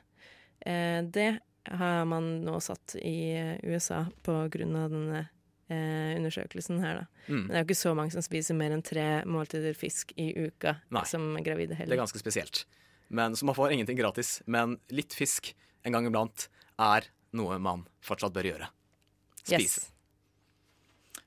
Eh, 0.66 1.02
det 1.02 1.38
har 1.64 2.04
man 2.04 2.44
nå 2.44 2.60
satt 2.60 2.96
i 3.02 3.32
eh, 3.34 3.56
USA 3.62 4.06
på 4.22 4.34
grunn 4.52 4.76
av 4.76 4.90
denne 4.92 5.20
eh, 5.68 6.16
undersøkelsen 6.18 6.82
her, 6.82 7.02
da. 7.02 7.06
Mm. 7.26 7.40
Men 7.40 7.48
det 7.48 7.58
er 7.58 7.64
jo 7.64 7.70
ikke 7.70 7.80
så 7.82 7.94
mange 7.98 8.14
som 8.14 8.24
spiser 8.24 8.58
mer 8.58 8.74
enn 8.74 8.84
tre 8.86 9.06
måltider 9.28 9.74
fisk 9.78 10.14
i 10.16 10.30
uka 10.46 10.76
Nei. 10.94 11.04
som 11.08 11.32
gravide 11.42 11.78
Det 11.78 11.88
er 11.88 12.02
ganske 12.02 12.22
spesielt. 12.22 12.64
Men 13.12 13.36
Så 13.36 13.44
man 13.44 13.54
får 13.54 13.72
ingenting 13.72 13.98
gratis. 13.98 14.40
Men 14.46 14.78
litt 14.88 15.14
fisk 15.14 15.54
en 15.84 15.92
gang 15.92 16.06
iblant 16.08 16.48
er 16.80 17.10
noe 17.36 17.58
man 17.58 17.86
fortsatt 18.04 18.32
bør 18.32 18.48
gjøre. 18.52 18.70
Spise. 19.42 19.58
Yes. 19.58 19.88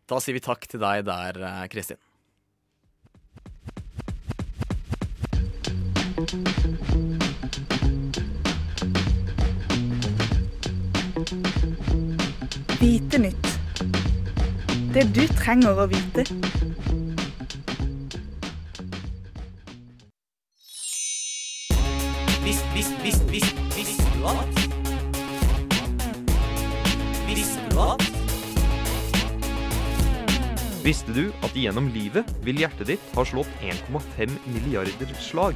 Da 0.09 0.19
sier 0.21 0.37
vi 0.37 0.41
takk 0.41 0.67
til 0.69 0.79
deg 0.81 1.05
der, 1.05 1.67
Kristin. 1.69 2.01
Vite 12.79 13.17
nytt. 13.17 13.47
Det 14.93 15.03
du 15.15 15.21
trenger 15.31 15.77
å 15.79 15.85
vite. 15.87 16.25
Visst, 22.43 22.65
visst, 22.75 22.97
visst, 23.03 23.23
visst, 23.31 23.61
visste 23.77 24.03
du? 24.11 24.25
Visste 30.85 31.15
du 31.15 31.23
at 31.41 31.55
gjennom 31.55 31.87
livet 31.95 32.27
vil 32.45 32.59
hjertet 32.59 32.91
ditt 32.91 33.13
ha 33.15 33.23
slått 33.25 33.49
1,5 33.63 34.35
milliarder 34.51 35.15
slag? 35.23 35.55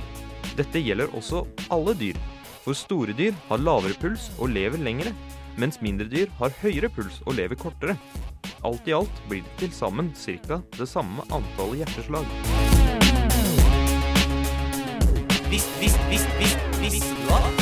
Dette 0.56 0.80
gjelder 0.80 1.12
også 1.20 1.44
alle 1.68 1.94
dyr. 2.00 2.16
For 2.64 2.78
store 2.78 3.12
dyr 3.18 3.36
har 3.52 3.62
lavere 3.62 4.00
puls 4.00 4.32
og 4.40 4.56
lever 4.56 4.82
lengre, 4.82 5.12
mens 5.60 5.82
mindre 5.84 6.08
dyr 6.10 6.32
har 6.40 6.56
høyere 6.62 6.90
puls 6.94 7.22
og 7.26 7.36
lever 7.40 7.60
kortere. 7.60 7.98
Alt 8.66 8.88
i 8.88 8.96
alt 8.96 9.22
blir 9.30 9.44
det 9.46 9.56
til 9.62 9.76
sammen 9.76 10.12
ca. 10.16 10.62
det 10.78 10.90
samme 10.90 11.26
antallet 11.30 11.84
hjerteslag. 11.84 12.28
Visst, 15.50 15.72
visst, 15.82 16.00
visst, 16.12 16.30
visst, 16.40 16.70
visst, 16.84 17.10
du 17.26 17.59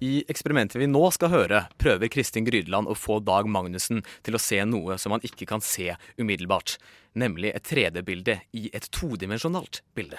I 0.00 0.24
eksperimentet 0.32 0.80
vi 0.80 0.86
nå 0.88 1.02
skal 1.12 1.28
høre, 1.28 1.58
prøver 1.76 2.08
Kristin 2.08 2.46
Grydeland 2.46 2.88
å 2.88 2.94
få 2.96 3.18
Dag 3.20 3.44
Magnussen 3.44 4.00
til 4.24 4.36
å 4.36 4.40
se 4.40 4.56
noe 4.64 4.96
som 4.96 5.12
han 5.12 5.20
ikke 5.20 5.44
kan 5.44 5.60
se 5.60 5.92
umiddelbart, 6.16 6.78
nemlig 7.12 7.52
et 7.52 7.68
3D-bilde 7.68 8.38
i 8.56 8.70
et 8.72 8.88
todimensjonalt 8.96 9.82
bilde. 9.92 10.16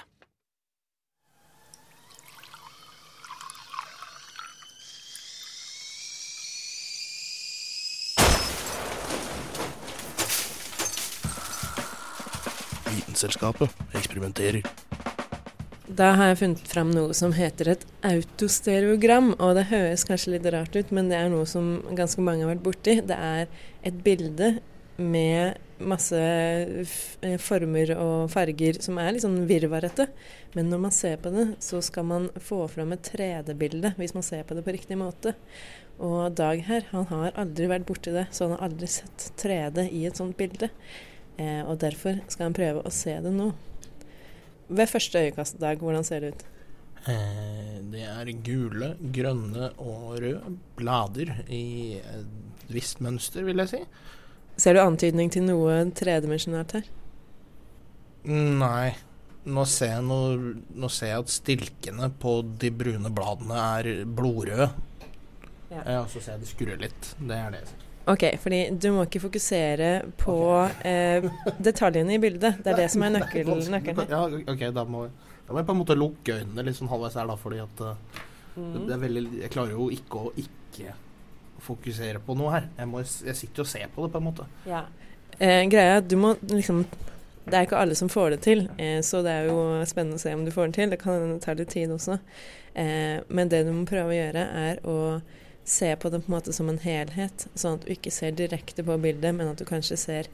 Vitenselskapet 12.85 13.97
eksperimenterer. 13.97 14.61
Da 15.91 16.13
har 16.15 16.29
jeg 16.29 16.37
funnet 16.39 16.69
fram 16.71 16.91
noe 16.95 17.11
som 17.17 17.33
heter 17.35 17.73
et 17.73 17.81
autostereogram. 18.07 19.33
Og 19.43 19.57
det 19.57 19.67
høres 19.73 20.05
kanskje 20.07 20.37
litt 20.37 20.45
rart 20.53 20.75
ut, 20.77 20.91
men 20.95 21.09
det 21.11 21.17
er 21.19 21.31
noe 21.33 21.47
som 21.49 21.81
ganske 21.97 22.23
mange 22.23 22.45
har 22.45 22.53
vært 22.53 22.63
borti. 22.63 22.93
Det 23.03 23.17
er 23.17 23.49
et 23.87 23.97
bilde 24.05 24.53
med 25.01 25.57
masse 25.81 26.19
eh, 26.21 27.37
former 27.41 27.91
og 27.95 28.29
farger 28.31 28.77
som 28.83 28.99
er 29.01 29.15
litt 29.15 29.25
sånn 29.25 29.41
virvarete. 29.49 30.05
Men 30.55 30.69
når 30.71 30.83
man 30.85 30.95
ser 30.95 31.17
på 31.19 31.31
det, 31.33 31.47
så 31.63 31.81
skal 31.83 32.07
man 32.07 32.29
få 32.39 32.61
fram 32.71 32.93
et 32.95 33.11
3D-bilde 33.11 33.95
hvis 33.97 34.15
man 34.15 34.25
ser 34.25 34.45
på 34.47 34.55
det 34.55 34.63
på 34.67 34.75
riktig 34.77 34.99
måte. 35.01 35.33
Og 35.99 36.31
Dag 36.37 36.61
her, 36.69 36.85
han 36.93 37.09
har 37.09 37.35
aldri 37.41 37.67
vært 37.71 37.89
borti 37.89 38.13
det, 38.15 38.29
så 38.31 38.47
han 38.47 38.55
har 38.55 38.69
aldri 38.69 38.87
sett 38.93 39.27
3D 39.41 39.89
i 39.89 40.05
et 40.07 40.21
sånt 40.21 40.37
bilde. 40.39 40.71
Eh, 41.35 41.65
og 41.65 41.81
derfor 41.83 42.23
skal 42.31 42.47
han 42.47 42.57
prøve 42.61 42.85
å 42.85 42.93
se 42.93 43.17
det 43.25 43.35
nå. 43.35 43.51
Ved 44.71 44.87
første 44.87 45.19
øyekast, 45.25 45.59
Dag, 45.59 45.81
hvordan 45.83 46.05
ser 46.07 46.23
det 46.23 46.33
ut? 46.33 46.45
Eh, 47.11 47.77
det 47.91 48.05
er 48.05 48.31
gule, 48.45 48.93
grønne 49.13 49.71
og 49.81 50.17
røde 50.21 50.55
blader 50.77 51.33
i 51.49 51.97
et 51.99 52.71
visst 52.71 53.01
mønster, 53.03 53.43
vil 53.43 53.59
jeg 53.63 53.71
si. 53.73 53.81
Ser 54.61 54.77
du 54.77 54.83
antydning 54.83 55.31
til 55.33 55.47
noe 55.47 55.81
tredimensjonært 55.97 56.77
her? 56.77 56.89
Nei. 58.29 58.93
Nå 59.41 59.63
ser, 59.65 59.95
jeg 59.95 60.05
noe, 60.05 60.51
nå 60.77 60.89
ser 60.93 61.15
jeg 61.15 61.23
at 61.23 61.33
stilkene 61.33 62.11
på 62.21 62.35
de 62.61 62.69
brune 62.69 63.09
bladene 63.09 63.57
er 63.57 64.03
blodrøde. 64.05 64.67
Ja. 65.71 66.01
Og 66.03 66.11
så 66.13 66.21
ser 66.21 66.35
jeg 66.35 66.43
det 66.43 66.51
skurrer 66.51 66.83
litt. 66.83 67.15
Det 67.17 67.39
er 67.39 67.55
det 67.55 67.63
jeg 67.63 67.71
ser. 67.71 67.87
Ok, 68.09 68.23
fordi 68.41 68.63
du 68.81 68.89
må 68.95 69.05
ikke 69.05 69.21
fokusere 69.27 69.91
på 70.17 70.37
eh, 70.87 71.27
detaljene 71.61 72.15
i 72.15 72.21
bildet. 72.23 72.63
Det 72.63 72.73
er 72.73 72.81
det 72.81 72.89
som 72.91 73.03
er 73.05 73.13
nøkkelen 73.19 73.77
her. 73.77 74.09
Ja, 74.09 74.23
ok, 74.25 74.65
da 74.73 74.85
må, 74.89 75.05
da 75.45 75.53
må 75.53 75.61
jeg 75.61 75.69
på 75.69 75.75
en 75.75 75.81
måte 75.83 75.97
lukke 75.99 76.39
øynene 76.41 76.65
litt 76.65 76.79
sånn 76.79 76.89
halvveis 76.89 77.19
her, 77.19 77.29
da, 77.29 77.37
fordi 77.37 77.61
at 77.61 77.83
uh, 77.85 78.21
Mm. 78.55 78.73
det, 78.73 78.79
det 78.87 78.93
er 78.93 78.99
veldig 78.99 79.41
Jeg 79.41 79.51
klarer 79.53 79.77
jo 79.77 79.85
ikke 79.95 80.19
å 80.19 80.31
ikke 80.35 80.93
fokusere 81.61 82.19
på 82.25 82.35
noe 82.35 82.51
her. 82.55 82.65
Jeg, 82.77 82.89
må, 82.89 83.03
jeg 83.05 83.37
sitter 83.37 83.61
jo 83.61 83.65
og 83.67 83.69
ser 83.69 83.91
på 83.93 84.03
det, 84.03 84.11
på 84.11 84.19
en 84.19 84.25
måte. 84.25 84.47
Ja. 84.67 84.81
Eh, 85.37 85.61
greia 85.69 85.93
er 85.95 85.99
at 86.01 86.07
du 86.09 86.17
må 86.19 86.33
liksom 86.49 86.81
Det 87.45 87.57
er 87.57 87.65
ikke 87.65 87.77
alle 87.81 87.95
som 87.97 88.09
får 88.09 88.35
det 88.35 88.39
til, 88.45 88.63
eh, 88.77 88.99
så 89.05 89.21
det 89.25 89.31
er 89.33 89.47
jo 89.49 89.61
spennende 89.89 90.19
å 90.19 90.21
se 90.21 90.33
om 90.37 90.43
du 90.45 90.51
får 90.53 90.69
det 90.69 90.75
til. 90.77 90.91
Det 90.93 90.99
kan 91.01 91.39
ta 91.41 91.55
litt 91.57 91.71
tid 91.73 91.89
også. 91.93 92.19
Eh, 92.77 93.21
men 93.29 93.49
det 93.49 93.63
du 93.65 93.71
må 93.73 93.85
prøve 93.89 94.13
å 94.13 94.17
gjøre, 94.17 94.43
er 94.61 94.81
å 94.85 94.97
se 95.67 95.91
på 95.95 96.09
det 96.09 96.21
på 96.23 96.31
en 96.31 96.37
måte 96.37 96.53
som 96.55 96.69
en 96.71 96.79
helhet, 96.81 97.47
sånn 97.55 97.77
at 97.77 97.85
du 97.85 97.91
ikke 97.93 98.13
ser 98.13 98.33
direkte 98.37 98.85
på 98.85 98.97
bildet, 99.01 99.35
men 99.37 99.51
at 99.51 99.61
du 99.61 99.65
kanskje 99.67 99.99
ser 99.99 100.31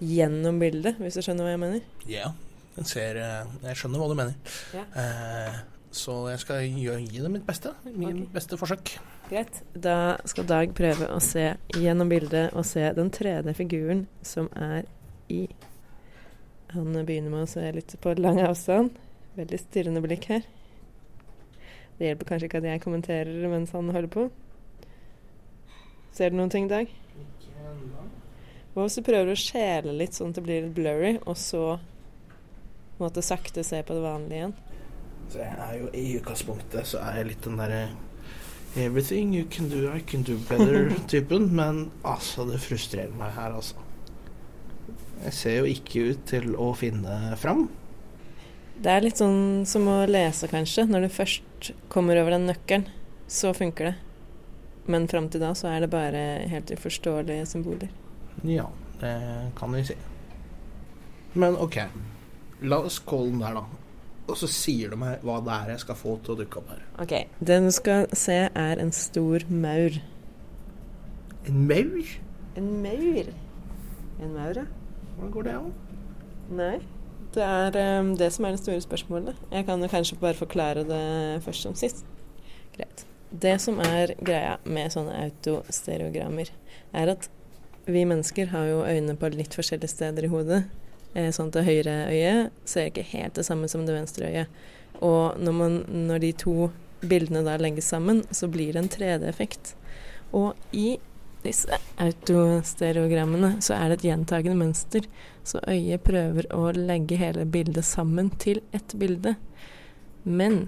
gjennom 0.00 0.60
bildet, 0.62 1.00
hvis 1.00 1.18
du 1.18 1.24
skjønner 1.24 1.46
hva 1.46 1.54
jeg 1.54 1.62
mener? 1.62 1.82
Ja, 2.08 2.30
jeg 2.78 2.88
ser 2.88 3.18
eh, 3.20 3.52
Jeg 3.66 3.76
skjønner 3.76 4.00
hva 4.00 4.08
du 4.08 4.16
mener. 4.18 4.56
Ja. 4.76 4.86
Eh, 5.02 5.58
så 5.90 6.14
jeg 6.30 6.38
skal 6.44 6.62
gi 6.70 7.18
det 7.18 7.32
mitt 7.32 7.46
beste. 7.46 7.72
Mitt 7.90 8.28
beste 8.32 8.56
forsøk. 8.58 8.94
Greit. 9.30 9.60
Da 9.74 10.16
skal 10.30 10.46
Dag 10.46 10.72
prøve 10.78 11.08
å 11.10 11.18
se 11.22 11.48
gjennom 11.74 12.10
bildet 12.10 12.54
og 12.54 12.66
se 12.66 12.84
den 12.94 13.10
tredje 13.14 13.54
figuren 13.58 14.06
som 14.26 14.48
er 14.54 14.86
i 15.30 15.48
Han 16.70 16.94
begynner 16.94 17.32
med 17.32 17.48
å 17.48 17.50
se 17.50 17.64
litt 17.74 17.96
på 18.00 18.14
lang 18.18 18.38
avstand. 18.44 18.94
Veldig 19.34 19.58
stirrende 19.58 20.02
blikk 20.04 20.28
her. 20.30 20.46
Det 21.98 22.06
hjelper 22.06 22.28
kanskje 22.28 22.46
ikke 22.46 22.60
at 22.62 22.68
jeg 22.70 22.82
kommenterer 22.84 23.50
mens 23.50 23.74
han 23.74 23.90
holder 23.90 24.12
på. 24.14 24.28
Ser 26.12 26.32
du 26.32 26.38
noen 26.40 26.52
ting, 26.52 26.68
Dag? 26.70 26.90
Hva 28.74 28.84
hvis 28.86 28.98
du 29.00 29.02
prøver 29.06 29.32
å 29.32 29.38
skjele 29.38 29.94
litt 29.98 30.14
sånn 30.14 30.30
at 30.30 30.38
det 30.38 30.44
blir 30.46 30.64
litt 30.66 30.76
blurry, 30.76 31.16
og 31.26 31.38
så 31.38 31.64
måtte 33.00 33.24
sakte 33.24 33.64
se 33.66 33.80
på 33.82 33.96
det 33.96 34.04
vanlige 34.04 34.38
igjen? 34.38 34.54
Så 35.30 35.42
jeg 35.42 35.56
er 35.64 35.74
jo 35.78 35.90
i 35.94 36.06
utgangspunktet 36.18 36.88
så 36.90 37.02
er 37.02 37.20
jeg 37.20 37.30
litt 37.32 37.44
den 37.46 37.60
derre 37.60 37.82
Everything 38.78 39.32
you 39.34 39.44
can 39.50 39.68
do, 39.68 39.90
I 39.90 39.98
can 39.98 40.22
do 40.22 40.36
better-typen. 40.46 41.48
Men 41.58 41.88
altså, 42.06 42.44
det 42.46 42.60
frustrerer 42.62 43.10
meg 43.18 43.32
her, 43.34 43.56
altså. 43.58 43.74
Jeg 45.24 45.34
ser 45.34 45.56
jo 45.58 45.70
ikke 45.72 46.04
ut 46.12 46.20
til 46.30 46.54
å 46.54 46.68
finne 46.78 47.34
fram. 47.40 47.66
Det 48.80 48.92
er 48.94 49.02
litt 49.02 49.18
sånn 49.18 49.66
som 49.68 49.90
å 49.90 49.96
lese, 50.06 50.46
kanskje. 50.48 50.86
Når 50.86 51.08
du 51.08 51.10
først 51.12 51.72
kommer 51.90 52.20
over 52.22 52.36
den 52.36 52.46
nøkkelen, 52.46 52.86
så 53.26 53.50
funker 53.58 53.90
det. 53.90 53.96
Men 54.86 55.08
fram 55.08 55.28
til 55.28 55.42
da 55.42 55.52
så 55.54 55.68
er 55.68 55.84
det 55.84 55.90
bare 55.92 56.22
helt 56.50 56.70
uforståelige 56.72 57.46
symboler. 57.46 57.90
Ja, 58.46 58.66
det 59.00 59.12
kan 59.58 59.74
vi 59.76 59.84
si. 59.90 59.96
Men 61.34 61.58
OK. 61.60 61.76
La 62.62 62.80
oss 62.84 62.98
calle 62.98 63.30
den 63.30 63.40
der, 63.40 63.60
da. 63.60 63.64
Og 64.30 64.38
så 64.38 64.46
sier 64.50 64.92
du 64.92 64.98
meg 65.00 65.22
hva 65.26 65.40
det 65.42 65.52
er 65.54 65.72
jeg 65.74 65.82
skal 65.84 65.98
få 65.98 66.14
til 66.24 66.34
å 66.34 66.38
dukke 66.40 66.60
opp 66.60 66.72
her. 66.72 66.82
Ok, 67.02 67.14
Det 67.40 67.58
du 67.64 67.70
skal 67.74 68.06
se, 68.16 68.38
er 68.48 68.82
en 68.82 68.92
stor 68.94 69.46
maur. 69.50 69.98
En 71.48 71.66
maur? 71.66 72.14
En 72.56 72.70
maur? 72.84 73.30
En 74.20 74.34
maur, 74.36 74.62
ja. 74.62 74.66
Hvordan 75.16 75.32
går 75.34 75.48
det 75.48 75.54
an? 75.58 75.72
Nei. 76.50 76.78
Det 77.34 77.42
er 77.46 78.00
um, 78.00 78.16
det 78.18 78.32
som 78.34 78.44
er 78.44 78.56
det 78.56 78.62
store 78.62 78.82
spørsmålet. 78.82 79.36
Jeg 79.52 79.66
kan 79.66 79.82
jo 79.82 79.88
kanskje 79.90 80.18
bare 80.20 80.34
forklare 80.34 80.84
det 80.86 81.42
først 81.44 81.62
som 81.62 81.74
sist. 81.78 82.04
Greit. 82.76 83.06
Det 83.30 83.58
som 83.62 83.78
er 83.82 84.14
greia 84.18 84.56
med 84.64 84.90
sånne 84.92 85.14
autostereogrammer, 85.26 86.50
er 86.92 87.12
at 87.12 87.28
vi 87.90 88.04
mennesker 88.06 88.50
har 88.50 88.66
jo 88.68 88.82
øynene 88.84 89.16
på 89.18 89.30
litt 89.34 89.54
forskjellige 89.56 89.92
steder 89.92 90.26
i 90.26 90.30
hodet. 90.32 90.64
Eh, 91.14 91.30
sånn 91.34 91.50
at 91.50 91.58
det 91.58 91.66
høyre 91.66 91.96
øyet 92.10 92.68
ser 92.68 92.90
ikke 92.90 93.06
helt 93.12 93.38
det 93.38 93.46
samme 93.46 93.70
som 93.70 93.86
det 93.86 93.96
venstre 93.96 94.30
øyet. 94.30 94.60
Og 95.00 95.38
når, 95.40 95.54
man, 95.56 95.78
når 96.08 96.24
de 96.24 96.32
to 96.44 96.56
bildene 97.00 97.42
da 97.46 97.56
legges 97.58 97.88
sammen, 97.90 98.24
så 98.30 98.50
blir 98.50 98.74
det 98.74 98.82
en 98.82 98.92
3D-effekt. 98.92 99.74
Og 100.36 100.58
i 100.76 100.98
disse 101.44 101.78
autostereogrammene 102.02 103.54
så 103.64 103.78
er 103.78 103.88
det 103.88 104.00
et 104.00 104.10
gjentagende 104.10 104.58
mønster, 104.60 105.06
så 105.46 105.62
øyet 105.70 106.04
prøver 106.04 106.50
å 106.52 106.68
legge 106.76 107.18
hele 107.20 107.46
bildet 107.48 107.86
sammen 107.88 108.28
til 108.42 108.60
ett 108.76 108.92
bilde. 109.00 109.34
Men 110.24 110.66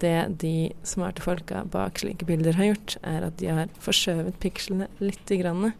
det 0.00 0.38
de 0.42 0.72
smarte 0.86 1.24
folka 1.24 1.64
bak 1.72 2.00
slike 2.00 2.26
bilder 2.28 2.56
har 2.58 2.72
gjort, 2.72 2.96
er 3.02 3.26
at 3.28 3.36
de 3.40 3.50
har 3.52 3.72
forskjøvet 3.82 4.40
pikslene 4.42 4.88
lite 5.02 5.38
grann. 5.40 5.72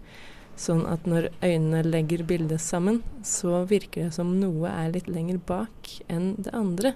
Sånn 0.59 0.83
at 0.87 1.07
når 1.09 1.31
øynene 1.41 1.81
legger 1.87 2.25
bildet 2.29 2.61
sammen, 2.61 3.01
så 3.25 3.63
virker 3.69 4.09
det 4.09 4.17
som 4.19 4.35
noe 4.41 4.69
er 4.69 4.93
litt 4.93 5.09
lenger 5.09 5.41
bak 5.49 5.95
enn 6.13 6.35
det 6.45 6.53
andre. 6.55 6.95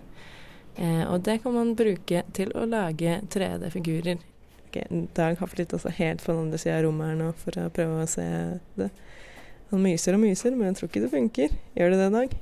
Eh, 0.76 1.04
og 1.08 1.22
det 1.24 1.38
kan 1.42 1.56
man 1.56 1.72
bruke 1.76 2.22
til 2.36 2.52
å 2.52 2.66
lage 2.68 3.20
3D-figurer. 3.32 4.20
Ok, 4.66 4.76
Dag 5.16 5.38
har 5.40 5.48
flytta 5.48 5.80
seg 5.80 5.96
helt 6.02 6.24
på 6.24 6.34
den 6.34 6.46
andre 6.46 6.60
sida 6.60 6.76
av 6.80 6.84
rommet 6.84 7.14
her 7.14 7.20
nå 7.22 7.30
for 7.40 7.62
å 7.62 7.70
prøve 7.72 8.04
å 8.04 8.10
se 8.10 8.26
det. 8.76 8.90
Han 9.72 9.82
myser 9.82 10.14
og 10.14 10.22
myser, 10.22 10.54
men 10.54 10.70
jeg 10.70 10.78
tror 10.80 10.92
ikke 10.92 11.06
det 11.06 11.14
funker. 11.14 11.58
Gjør 11.78 11.94
det 11.94 12.02
det, 12.04 12.10
Dag? 12.18 12.38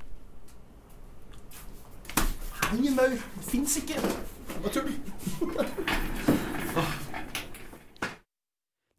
Hei, 2.65 2.91
maur. 2.91 3.15
Det 3.15 3.51
fins 3.53 3.79
ikke. 3.81 4.03
Tull. 4.73 4.93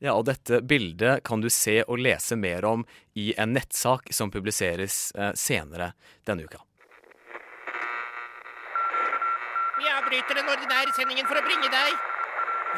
Ja, 0.06 0.14
og 0.14 0.26
dette 0.28 0.60
bildet 0.62 1.24
kan 1.26 1.42
du 1.42 1.50
se 1.50 1.80
og 1.88 1.98
lese 2.04 2.36
mer 2.38 2.66
om 2.68 2.84
i 3.18 3.32
en 3.42 3.56
nettsak 3.56 4.12
som 4.14 4.32
publiseres 4.32 5.12
eh, 5.16 5.32
senere 5.34 5.94
denne 6.28 6.46
uka. 6.46 6.60
Vi 9.80 9.88
avbryter 9.92 10.38
den 10.38 10.52
ordinære 10.52 10.94
sendingen 10.98 11.26
for 11.30 11.40
å 11.40 11.46
bringe 11.48 11.72
deg 11.72 11.96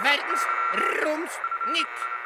verdens 0.05 0.45
roms 1.01 1.41
nytt. 1.73 2.16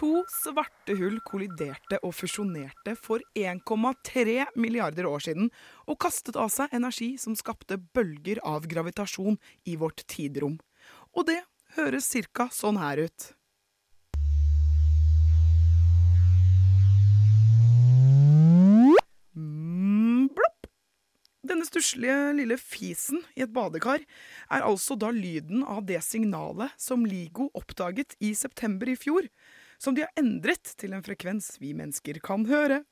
To 0.00 0.22
svarte 0.32 0.94
hull 0.96 1.18
kolliderte 1.28 1.98
og 2.00 2.14
fusjonerte 2.16 2.94
for 2.96 3.20
1,3 3.36 4.46
milliarder 4.56 5.04
år 5.04 5.20
siden 5.26 5.50
og 5.84 5.98
kastet 6.00 6.38
av 6.40 6.48
seg 6.54 6.72
energi 6.72 7.10
som 7.20 7.36
skapte 7.36 7.76
bølger 7.76 8.40
av 8.48 8.64
gravitasjon 8.70 9.36
i 9.68 9.76
vårt 9.76 10.06
tidrom. 10.08 10.56
Og 11.12 11.28
det 11.28 11.42
høres 11.76 12.08
cirka 12.08 12.48
sånn 12.48 12.80
her 12.80 13.04
ut. 13.04 13.28
Mm, 19.36 20.30
Denne 21.44 21.68
stusslige 21.68 22.32
lille 22.40 22.56
fisen 22.56 23.20
i 23.36 23.44
et 23.44 23.52
badekar 23.52 24.00
er 24.00 24.64
altså 24.64 24.96
da 24.96 25.12
lyden 25.12 25.60
av 25.60 25.84
det 25.84 26.00
signalet 26.08 26.72
som 26.80 27.04
LIGO 27.04 27.50
oppdaget 27.52 28.16
i 28.24 28.32
september 28.38 28.88
i 28.88 28.96
fjor, 28.96 29.28
som 29.80 29.96
de 29.96 30.04
har 30.04 30.12
endret 30.20 30.74
til 30.76 30.92
en 30.92 31.04
frekvens 31.04 31.54
vi 31.60 31.72
mennesker 31.76 32.20
kan 32.24 32.44
høre. 32.50 32.82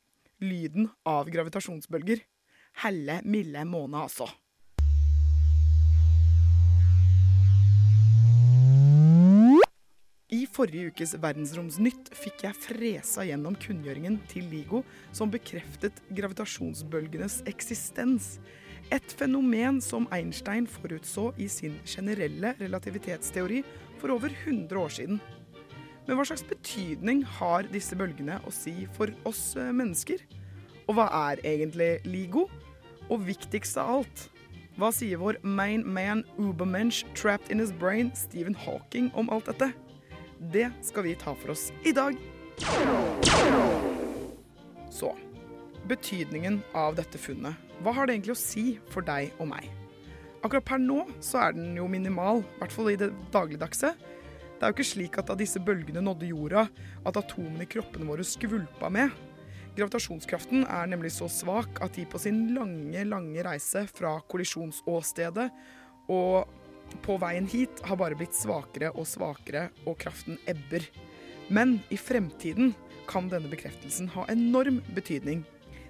Lyden 0.41 0.89
av 1.09 1.29
gravitasjonsbølger. 1.29 2.23
Helle 2.81 3.21
milde 3.27 3.65
måne, 3.69 4.07
altså. 4.07 4.29
I 10.29 10.43
forrige 10.53 10.93
ukes 10.93 11.15
Verdensromsnytt 11.21 12.11
fikk 12.17 12.45
jeg 12.45 12.61
fresa 12.61 13.25
gjennom 13.25 13.57
kunngjøringen 13.59 14.19
til 14.29 14.45
LIGO 14.53 14.83
som 15.17 15.33
bekreftet 15.33 16.03
gravitasjonsbølgenes 16.13 17.41
eksistens. 17.49 18.37
Et 18.93 19.17
fenomen 19.19 19.81
som 19.85 20.07
Einstein 20.15 20.69
forutså 20.69 21.31
i 21.41 21.49
sin 21.53 21.81
generelle 21.89 22.55
relativitetsteori 22.61 23.65
for 23.99 24.15
over 24.15 24.33
100 24.45 24.81
år 24.81 24.95
siden. 25.01 25.21
Men 26.09 26.17
hva 26.17 26.25
slags 26.25 26.47
betydning 26.49 27.21
har 27.37 27.69
disse 27.69 27.97
bølgene 27.99 28.39
å 28.49 28.53
si 28.55 28.87
for 28.97 29.13
oss 29.29 29.53
eh, 29.61 29.69
mennesker? 29.77 30.23
Og 30.89 30.97
hva 30.97 31.05
er 31.29 31.43
egentlig 31.45 31.99
LIGO? 32.09 32.47
Og 33.13 33.27
viktigst 33.27 33.77
av 33.81 33.99
alt, 33.99 34.23
hva 34.81 34.89
sier 34.95 35.21
vår 35.21 35.41
main 35.45 35.85
man 35.85 36.23
ubermensch 36.39 37.03
trapped 37.17 37.53
in 37.53 37.61
his 37.61 37.73
brain, 37.77 38.13
Stephen 38.17 38.57
Hawking, 38.57 39.13
om 39.13 39.29
alt 39.33 39.49
dette? 39.53 39.73
Det 40.39 40.69
skal 40.87 41.05
vi 41.05 41.17
ta 41.19 41.35
for 41.37 41.53
oss 41.53 41.69
i 41.85 41.93
dag. 41.93 42.17
Så 44.89 45.13
betydningen 45.89 46.63
av 46.77 46.97
dette 46.97 47.21
funnet. 47.21 47.57
Hva 47.85 47.93
har 47.97 48.09
det 48.09 48.17
egentlig 48.17 48.37
å 48.37 48.41
si 48.41 48.67
for 48.93 49.05
deg 49.05 49.35
og 49.37 49.51
meg? 49.53 49.69
Akkurat 50.41 50.65
per 50.69 50.81
nå 50.81 51.03
så 51.21 51.43
er 51.43 51.57
den 51.57 51.77
jo 51.77 51.89
minimal, 51.91 52.45
i 52.45 52.63
hvert 52.63 52.75
fall 52.75 52.93
i 52.93 53.01
det 53.01 53.11
dagligdagse. 53.35 53.93
Det 54.59 54.67
er 54.67 54.73
jo 54.73 54.75
ikke 54.75 54.91
slik 54.91 55.17
at 55.21 55.29
da 55.31 55.37
disse 55.39 55.61
bølgene 55.63 56.03
nådde 56.03 56.33
jorda, 56.33 56.65
at 57.07 57.19
atomene 57.21 57.63
i 57.63 57.71
kroppene 57.71 58.09
våre 58.09 58.27
skvulpa 58.27 58.91
med. 58.91 59.15
Gravitasjonskraften 59.79 60.65
er 60.67 60.89
nemlig 60.91 61.13
så 61.15 61.29
svak 61.31 61.79
at 61.85 61.95
de 61.95 62.03
på 62.11 62.19
sin 62.19 62.49
lange, 62.57 63.05
lange 63.07 63.45
reise 63.47 63.85
fra 63.95 64.17
kollisjonsåstedet 64.27 65.47
og 66.11 66.49
på 67.05 67.19
veien 67.23 67.47
hit 67.47 67.83
har 67.87 68.01
bare 68.01 68.17
blitt 68.19 68.35
svakere 68.35 68.91
og 68.97 69.07
svakere, 69.07 69.69
og 69.87 69.99
kraften 70.01 70.41
ebber. 70.51 70.83
Men 71.53 71.79
i 71.93 71.99
fremtiden 72.01 72.75
kan 73.09 73.29
denne 73.31 73.51
bekreftelsen 73.53 74.11
ha 74.17 74.27
enorm 74.33 74.81
betydning. 74.97 75.45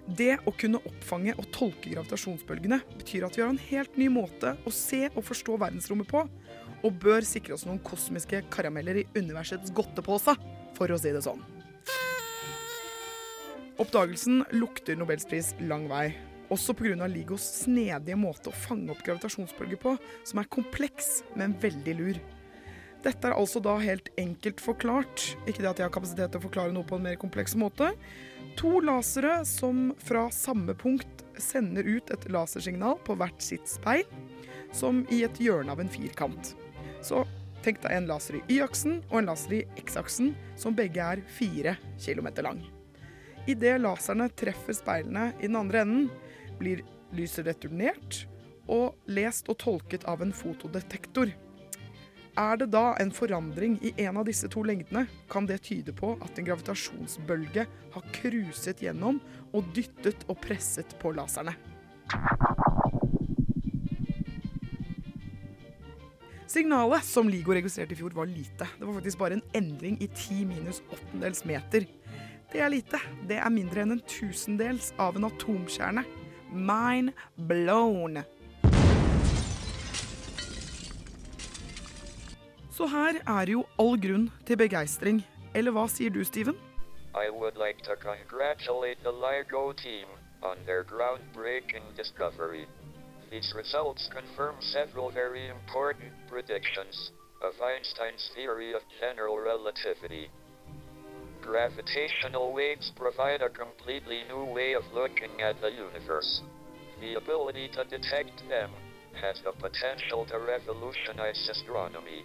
Det 0.08 0.38
å 0.48 0.54
kunne 0.56 0.80
oppfange 0.88 1.34
og 1.36 1.48
tolke 1.52 1.92
gravitasjonsbølgene 1.92 2.80
betyr 2.96 3.26
at 3.26 3.36
vi 3.36 3.44
har 3.44 3.52
en 3.52 3.64
helt 3.70 3.96
ny 4.00 4.08
måte 4.12 4.54
å 4.64 4.72
se 4.72 5.06
og 5.10 5.24
forstå 5.26 5.58
verdensrommet 5.60 6.08
på, 6.08 6.22
og 6.84 6.98
bør 7.02 7.26
sikre 7.26 7.56
oss 7.56 7.66
noen 7.66 7.82
kosmiske 7.84 8.44
karameller 8.52 9.02
i 9.02 9.06
universets 9.16 9.72
godtepose, 9.74 10.34
for 10.78 10.94
å 10.94 10.98
si 11.00 11.12
det 11.14 11.24
sånn. 11.26 11.42
Oppdagelsen 13.78 14.42
lukter 14.58 14.98
nobelspris 14.98 15.52
lang 15.70 15.86
vei, 15.90 16.08
også 16.50 16.74
pga. 16.74 17.06
LIGOs 17.06 17.44
snedige 17.64 18.16
måte 18.18 18.50
å 18.50 18.56
fange 18.66 18.90
opp 18.90 19.04
gravitasjonsbølger 19.06 19.80
på, 19.82 19.94
som 20.26 20.40
er 20.40 20.50
kompleks, 20.50 21.22
men 21.38 21.54
veldig 21.62 21.94
lur. 21.98 22.18
Dette 23.04 23.30
er 23.30 23.36
altså 23.36 23.60
da 23.62 23.76
helt 23.78 24.10
enkelt 24.18 24.58
forklart, 24.62 25.28
ikke 25.46 25.62
det 25.62 25.70
at 25.70 25.78
jeg 25.78 25.86
har 25.86 25.94
kapasitet 25.94 26.32
til 26.34 26.40
å 26.40 26.46
forklare 26.48 26.74
noe 26.74 26.86
på 26.88 26.98
en 26.98 27.04
mer 27.06 27.18
kompleks 27.20 27.54
måte. 27.54 27.92
To 28.58 28.80
lasere 28.82 29.44
som 29.46 29.92
fra 30.02 30.26
samme 30.34 30.74
punkt 30.74 31.22
sender 31.38 31.86
ut 31.86 32.10
et 32.10 32.26
lasersignal 32.34 32.98
på 33.06 33.14
hvert 33.20 33.44
sitt 33.44 33.70
speil, 33.70 34.02
som 34.74 35.04
i 35.14 35.22
et 35.28 35.38
hjørne 35.38 35.70
av 35.70 35.84
en 35.84 35.92
firkant. 35.92 36.56
Så 37.04 37.24
tenk 37.64 37.82
deg 37.82 37.94
en 37.94 38.08
laser 38.08 38.38
i 38.38 38.42
Y-aksen 38.58 39.00
og 39.10 39.20
en 39.20 39.30
laser 39.30 39.58
i 39.58 39.64
X-aksen, 39.82 40.32
som 40.58 40.76
begge 40.76 41.02
er 41.02 41.24
fire 41.38 41.76
kilometer 42.00 42.46
lang. 42.46 42.62
Idet 43.48 43.78
laserne 43.80 44.28
treffer 44.36 44.76
speilene 44.76 45.30
i 45.38 45.46
den 45.46 45.56
andre 45.56 45.84
enden, 45.84 46.08
blir 46.58 46.82
lyset 47.16 47.46
returnert 47.48 48.24
og 48.68 48.98
lest 49.08 49.48
og 49.48 49.60
tolket 49.62 50.04
av 50.10 50.22
en 50.22 50.34
fotodetektor. 50.36 51.32
Er 52.38 52.58
det 52.60 52.68
da 52.70 52.92
en 53.02 53.10
forandring 53.10 53.78
i 53.82 53.94
en 54.04 54.20
av 54.20 54.28
disse 54.28 54.46
to 54.52 54.62
lengdene, 54.62 55.06
kan 55.32 55.48
det 55.48 55.62
tyde 55.66 55.94
på 55.96 56.12
at 56.22 56.38
en 56.38 56.46
gravitasjonsbølge 56.46 57.64
har 57.66 58.12
cruiset 58.14 58.84
gjennom 58.84 59.18
og 59.50 59.72
dyttet 59.74 60.22
og 60.28 60.38
presset 60.44 60.94
på 61.00 61.16
laserne. 61.16 61.56
Signalet 66.48 67.04
som 67.04 67.28
LIGO 67.28 67.52
registrerte 67.52 67.92
i 67.92 67.96
fjor, 67.96 68.14
var 68.16 68.26
lite. 68.26 68.64
Det 68.78 68.86
var 68.86 68.94
faktisk 68.94 69.18
bare 69.18 69.36
en 69.36 69.42
endring 69.52 69.98
i 70.02 70.06
10 70.08 70.44
minus 70.44 70.82
åttendels 70.90 71.44
meter. 71.44 71.84
Det 72.52 72.62
er 72.64 72.72
lite. 72.72 73.00
Det 73.28 73.36
er 73.36 73.52
mindre 73.52 73.84
enn 73.84 73.92
en 73.92 74.00
tusendels 74.08 74.94
av 74.96 75.18
en 75.20 75.28
atomkjerne. 75.28 76.06
Mind 76.48 77.12
blown. 77.36 78.22
Så 82.72 82.88
her 82.88 83.20
er 83.26 83.52
jo 83.52 83.66
all 83.76 84.00
grunn 84.00 84.30
til 84.48 84.56
begeistring. 84.56 85.20
Eller 85.52 85.76
hva 85.76 85.84
sier 85.92 86.08
du, 86.08 86.22
Steven? 86.24 86.56
I 87.12 87.28
would 87.28 87.60
like 87.60 87.84
to 87.84 87.92
congratulate 88.00 88.96
the 89.04 89.12
LIGO 89.12 89.74
team 89.76 90.08
on 90.40 90.56
their 90.64 90.82
groundbreaking 90.82 91.84
discovery. 91.94 92.64
These 93.30 93.52
results 93.54 94.08
confirm 94.10 94.56
several 94.60 95.10
very 95.10 95.48
important 95.48 96.12
predictions 96.28 97.12
of 97.42 97.52
Einstein's 97.60 98.30
theory 98.34 98.72
of 98.72 98.80
general 99.00 99.38
relativity. 99.38 100.30
Gravitational 101.42 102.52
waves 102.52 102.90
provide 102.96 103.42
a 103.42 103.50
completely 103.50 104.22
new 104.28 104.44
way 104.44 104.72
of 104.72 104.82
looking 104.94 105.42
at 105.42 105.60
the 105.60 105.70
universe. 105.70 106.42
The 107.00 107.14
ability 107.14 107.68
to 107.74 107.84
detect 107.84 108.48
them 108.48 108.70
has 109.20 109.40
the 109.44 109.52
potential 109.52 110.24
to 110.26 110.38
revolutionize 110.38 111.48
astronomy. 111.50 112.24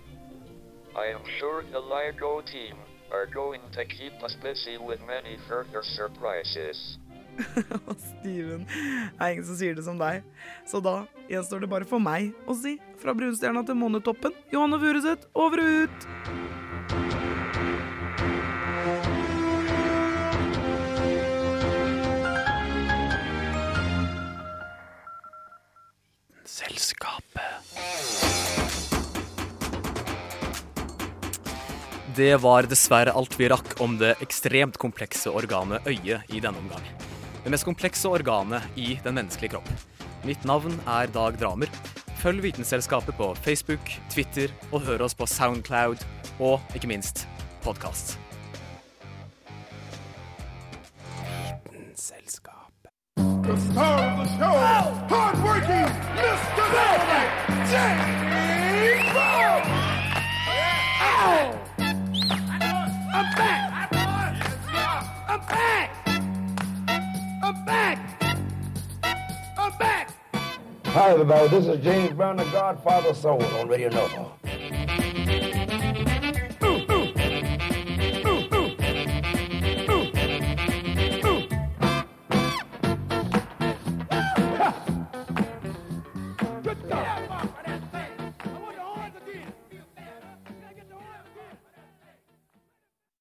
I 0.96 1.08
am 1.08 1.22
sure 1.40 1.64
the 1.64 1.82
LIGO 1.82 2.46
team 2.46 2.78
are 3.12 3.26
going 3.26 3.62
to 3.74 3.86
keep 3.86 4.14
us 4.24 4.36
busy 4.42 4.78
with 4.78 5.00
many 5.02 5.38
further 5.48 5.84
surprises. 5.84 6.98
Steven, 8.08 8.66
er 9.20 9.34
ingen 9.34 9.46
som 9.48 9.58
sier 9.60 9.76
det 9.78 9.86
som 9.86 10.00
deg. 10.00 10.24
Så 10.70 10.82
da 10.84 11.04
gjenstår 11.32 11.64
det 11.64 11.72
bare 11.72 11.88
for 11.90 12.04
meg 12.04 12.34
å 12.48 12.56
si 12.58 12.78
fra 13.02 13.16
brunstjerna 13.18 13.66
til 13.68 13.80
månetoppen, 13.80 14.36
Johanne 14.54 14.80
Furuseth, 14.82 15.30
over 15.34 15.64
og 15.64 15.88
ut! 15.88 16.10
Selskapet. 26.44 27.64
Det 32.14 32.36
var 32.38 32.68
dessverre 32.70 33.14
alt 33.18 33.34
vi 33.40 33.48
rakk 33.50 33.80
om 33.82 33.96
det 33.98 34.12
ekstremt 34.22 34.78
komplekse 34.78 35.34
organet 35.34 35.88
øyet 35.90 36.30
i 36.30 36.44
denne 36.44 36.62
omgang. 36.62 36.86
Det 37.44 37.52
mest 37.52 37.68
komplekse 37.68 38.08
organet 38.08 38.64
i 38.80 38.94
den 39.04 39.18
menneskelige 39.18 39.58
kropp. 39.58 39.68
Mitt 40.24 40.46
navn 40.48 40.78
er 40.88 41.12
Dag 41.12 41.36
Dramer. 41.42 41.68
Følg 42.22 42.40
Vitenselskapet 42.46 43.18
på 43.20 43.34
Facebook, 43.44 43.92
Twitter 44.08 44.54
og 44.72 44.86
hør 44.88 45.04
oss 45.04 45.18
på 45.18 45.28
Soundcloud 45.28 46.06
og 46.40 46.76
ikke 46.78 46.88
minst 46.88 47.26
podkast. 47.66 48.16
Hi, 71.04 71.12
everybody. 71.12 71.50
This 71.50 71.68
is 71.68 71.84
James 71.84 72.14
Brown, 72.14 72.38
the 72.38 72.46
Godfather 72.46 73.14
Soul 73.14 73.44
on 73.58 73.68
Radio 73.68 73.90
Nova. 73.90 74.32